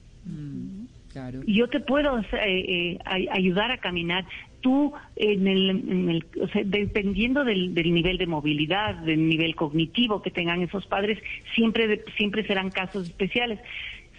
Claro. 1.08 1.40
Y 1.46 1.54
yo 1.54 1.68
te 1.68 1.80
puedo 1.80 2.18
eh, 2.18 2.24
eh, 2.32 2.98
ay- 3.04 3.28
ayudar 3.30 3.70
a 3.70 3.78
caminar. 3.78 4.26
Tú, 4.60 4.92
en 5.16 5.46
el, 5.46 5.70
en 5.70 6.08
el- 6.10 6.26
o 6.42 6.48
sea, 6.48 6.62
dependiendo 6.64 7.44
del, 7.44 7.74
del 7.74 7.92
nivel 7.94 8.18
de 8.18 8.26
movilidad, 8.26 8.94
del 8.96 9.28
nivel 9.28 9.54
cognitivo 9.54 10.20
que 10.20 10.30
tengan 10.30 10.62
esos 10.62 10.86
padres, 10.86 11.18
siempre, 11.54 12.02
siempre 12.16 12.44
serán 12.46 12.70
casos 12.70 13.06
especiales. 13.06 13.60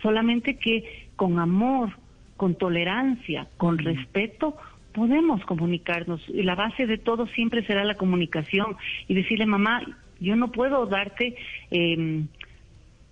Solamente 0.01 0.57
que 0.57 1.07
con 1.15 1.39
amor, 1.39 1.91
con 2.37 2.55
tolerancia, 2.55 3.47
con 3.57 3.77
respeto, 3.79 4.55
podemos 4.93 5.43
comunicarnos. 5.45 6.21
Y 6.29 6.43
la 6.43 6.55
base 6.55 6.87
de 6.87 6.97
todo 6.97 7.27
siempre 7.27 7.65
será 7.65 7.83
la 7.83 7.95
comunicación. 7.95 8.77
Y 9.09 9.13
decirle, 9.15 9.45
mamá, 9.45 9.81
yo 10.19 10.35
no 10.35 10.51
puedo 10.51 10.85
darte... 10.85 11.35
em, 11.71 12.27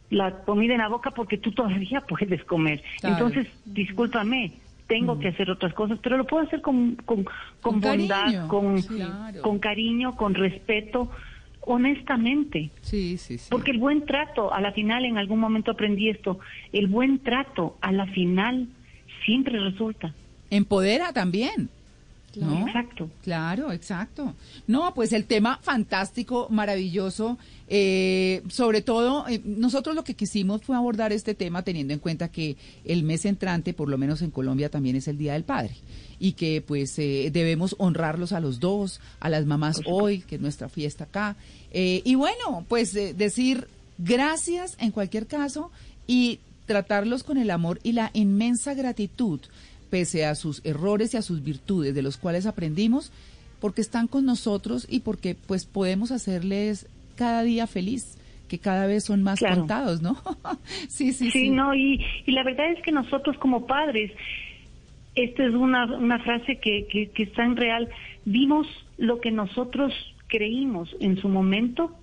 la 0.10 0.32
comida 0.46 0.74
en 0.74 0.80
la 0.80 0.88
boca 0.88 1.12
porque 1.12 1.38
tú 1.38 1.52
todavía 1.52 2.00
puedes 2.08 2.42
comer. 2.46 2.82
Claro. 3.02 3.28
Entonces, 3.28 3.54
discúlpame, 3.66 4.54
tengo 4.88 5.20
que 5.20 5.28
hacer 5.30 5.50
otras 5.52 5.74
cosas, 5.74 6.00
pero 6.02 6.18
lo 6.18 6.26
puedo 6.26 6.44
hacer 6.46 6.62
con, 6.62 6.96
con, 6.96 7.24
con 7.24 7.34
Con 7.62 7.82
bondad, 7.82 8.24
cariño. 8.26 8.48
con. 8.48 8.82
Claro. 8.82 9.42
con 9.42 9.60
cariño, 9.60 10.16
con 10.16 10.34
respeto, 10.34 11.10
honestamente. 11.62 12.70
Sí, 12.82 13.18
sí, 13.18 13.38
sí. 13.38 13.48
Porque 13.52 13.72
el 13.72 13.78
buen 13.78 14.06
trato, 14.06 14.54
a 14.54 14.62
la 14.62 14.72
final, 14.72 15.06
en 15.06 15.18
algún 15.18 15.40
momento 15.40 15.72
aprendí 15.72 16.10
esto, 16.10 16.40
el 16.72 16.88
buen 16.88 17.20
trato, 17.20 17.78
a 17.82 17.92
la 17.92 18.06
final, 18.08 18.68
siempre 19.26 19.60
resulta. 19.60 20.14
Empodera 20.50 21.12
también. 21.14 21.70
¿No? 22.38 22.68
Exacto. 22.68 23.10
Claro, 23.24 23.72
exacto. 23.72 24.34
No, 24.68 24.94
pues 24.94 25.14
el 25.14 25.26
tema 25.26 25.60
fantástico, 25.62 26.48
maravilloso. 26.50 27.38
eh, 27.70 28.44
sobre 28.50 28.82
todo, 28.82 29.28
eh, 29.28 29.42
nosotros 29.44 29.94
lo 29.96 30.04
que 30.04 30.14
quisimos 30.14 30.62
fue 30.62 30.76
abordar 30.76 31.12
este 31.12 31.36
tema 31.36 31.64
teniendo 31.64 31.94
en 31.94 32.00
cuenta 32.00 32.30
que 32.30 32.56
el 32.86 33.04
mes 33.04 33.26
entrante, 33.26 33.74
por 33.74 33.90
lo 33.90 33.98
menos 33.98 34.22
en 34.22 34.32
Colombia, 34.32 34.70
también 34.70 34.96
es 34.96 35.08
el 35.08 35.18
Día 35.18 35.34
del 35.34 35.44
Padre. 35.44 35.76
Y 36.20 36.32
que 36.32 36.64
pues 36.66 36.98
eh, 36.98 37.30
debemos 37.32 37.76
honrarlos 37.78 38.32
a 38.32 38.40
los 38.40 38.60
dos, 38.60 39.02
a 39.20 39.30
las 39.30 39.46
mamás 39.46 39.82
hoy, 39.86 40.20
que 40.20 40.36
es 40.36 40.42
nuestra 40.42 40.70
fiesta 40.70 41.04
acá. 41.04 41.36
Eh, 41.72 42.02
y 42.06 42.16
bueno, 42.16 42.66
pues 42.68 42.96
eh, 42.96 43.14
decir 43.14 43.68
gracias 43.98 44.76
en 44.80 44.92
cualquier 44.92 45.28
caso 45.28 45.70
y 46.08 46.40
tratarlos 46.66 47.24
con 47.24 47.38
el 47.38 47.52
amor 47.52 47.80
y 47.84 47.92
la 47.92 48.10
inmensa 48.14 48.74
gratitud 48.74 49.42
pese 49.90 50.26
a 50.26 50.36
sus 50.36 50.62
errores 50.66 51.14
y 51.14 51.18
a 51.18 51.22
sus 51.22 51.44
virtudes 51.44 51.94
de 51.96 52.02
los 52.02 52.18
cuales 52.18 52.46
aprendimos, 52.46 53.12
porque 53.60 53.82
están 53.82 54.08
con 54.08 54.26
nosotros 54.26 54.86
y 54.90 55.00
porque 55.02 55.36
pues 55.36 55.66
podemos 55.66 56.12
hacerles 56.12 56.88
cada 57.16 57.44
día 57.44 57.66
feliz, 57.68 58.18
que 58.48 58.60
cada 58.60 58.86
vez 58.86 59.04
son 59.06 59.24
más 59.24 59.40
Claro. 59.40 59.58
contados, 59.58 60.02
¿no? 60.02 60.16
sí, 60.88 61.12
sí, 61.14 61.32
sí. 61.32 61.32
Sí, 61.32 61.50
no, 61.50 61.74
y, 61.74 62.06
y 62.26 62.32
la 62.32 62.44
verdad 62.44 62.72
es 62.72 62.82
que 62.84 62.92
nosotros 62.92 63.38
como 63.40 63.66
padres, 63.66 64.12
esta 65.16 65.44
es 65.46 65.54
una, 65.54 65.86
una 65.98 66.20
frase 66.20 66.60
que, 66.60 66.88
que, 66.88 67.10
que 67.10 67.24
es 67.24 67.34
tan 67.34 67.56
real, 67.56 67.90
vimos 68.26 68.68
lo 68.98 69.20
que 69.20 69.32
nosotros 69.32 69.94
creímos 70.28 70.96
en 71.00 71.18
su 71.18 71.28
momento 71.30 71.96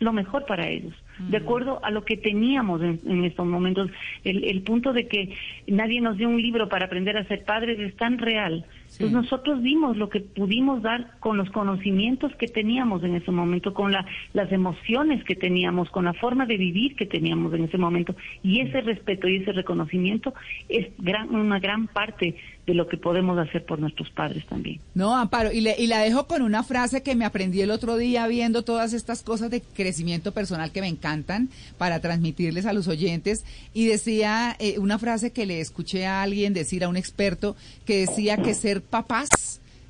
lo 0.00 0.12
mejor 0.12 0.44
para 0.46 0.68
ellos, 0.68 0.94
de 1.18 1.36
acuerdo 1.36 1.80
a 1.82 1.90
lo 1.90 2.04
que 2.04 2.16
teníamos 2.16 2.82
en, 2.82 3.00
en 3.06 3.24
estos 3.24 3.46
momentos. 3.46 3.90
El, 4.24 4.44
el 4.44 4.62
punto 4.62 4.92
de 4.92 5.08
que 5.08 5.34
nadie 5.66 6.00
nos 6.00 6.16
dio 6.16 6.28
un 6.28 6.40
libro 6.40 6.68
para 6.68 6.86
aprender 6.86 7.16
a 7.16 7.24
ser 7.24 7.44
padres 7.44 7.78
es 7.78 7.96
tan 7.96 8.18
real. 8.18 8.64
Sí. 8.86 9.00
Pues 9.00 9.12
nosotros 9.12 9.60
vimos 9.62 9.96
lo 9.96 10.08
que 10.08 10.20
pudimos 10.20 10.82
dar 10.82 11.18
con 11.20 11.36
los 11.36 11.50
conocimientos 11.50 12.34
que 12.36 12.48
teníamos 12.48 13.04
en 13.04 13.16
ese 13.16 13.30
momento, 13.30 13.74
con 13.74 13.92
la, 13.92 14.06
las 14.32 14.50
emociones 14.50 15.22
que 15.24 15.34
teníamos, 15.34 15.90
con 15.90 16.06
la 16.06 16.14
forma 16.14 16.46
de 16.46 16.56
vivir 16.56 16.96
que 16.96 17.06
teníamos 17.06 17.52
en 17.54 17.64
ese 17.64 17.78
momento. 17.78 18.14
Y 18.42 18.60
ese 18.60 18.80
respeto 18.80 19.28
y 19.28 19.36
ese 19.36 19.52
reconocimiento 19.52 20.32
es 20.68 20.88
gran, 20.98 21.34
una 21.34 21.58
gran 21.58 21.86
parte 21.88 22.36
de 22.68 22.74
lo 22.74 22.86
que 22.86 22.96
podemos 22.98 23.36
hacer 23.38 23.64
por 23.64 23.78
nuestros 23.80 24.10
padres 24.10 24.46
también. 24.46 24.78
No, 24.94 25.16
Amparo, 25.16 25.50
y, 25.50 25.60
le- 25.62 25.74
y 25.78 25.86
la 25.88 26.00
dejo 26.00 26.26
con 26.28 26.42
una 26.42 26.62
frase 26.62 27.02
que 27.02 27.16
me 27.16 27.24
aprendí 27.24 27.60
el 27.62 27.70
otro 27.72 27.96
día 27.96 28.26
viendo 28.28 28.62
todas 28.62 28.92
estas 28.92 29.22
cosas 29.22 29.50
de 29.50 29.60
crecimiento 29.62 30.32
personal 30.32 30.70
que 30.70 30.80
me 30.82 30.86
encantan 30.88 31.48
para 31.78 32.00
transmitirles 32.00 32.66
a 32.66 32.72
los 32.72 32.86
oyentes. 32.86 33.44
Y 33.74 33.86
decía 33.86 34.54
eh, 34.60 34.78
una 34.78 34.98
frase 34.98 35.32
que 35.32 35.46
le 35.46 35.60
escuché 35.60 36.06
a 36.06 36.22
alguien 36.22 36.52
decir, 36.54 36.84
a 36.84 36.88
un 36.88 36.96
experto, 36.96 37.56
que 37.86 38.00
decía 38.06 38.36
que 38.36 38.54
ser 38.54 38.82
papás, 38.82 39.28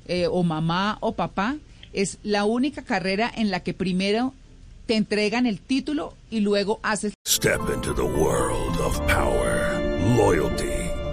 eh, 0.07 0.25
o 0.31 0.41
mamá 0.43 0.97
o 1.01 1.11
papá, 1.11 1.57
es 1.93 2.17
la 2.23 2.45
única 2.45 2.81
carrera 2.83 3.29
en 3.35 3.51
la 3.51 3.59
que 3.59 3.73
primero 3.73 4.33
te 4.85 4.95
entregan 4.95 5.45
el 5.45 5.59
título 5.59 6.13
y 6.31 6.39
luego 6.39 6.79
haces 6.81 7.13
Step 7.27 7.59
into 7.75 7.93
the 7.93 8.01
world 8.01 8.79
of 8.79 8.97
power, 9.01 9.79
loyalty, 10.17 10.68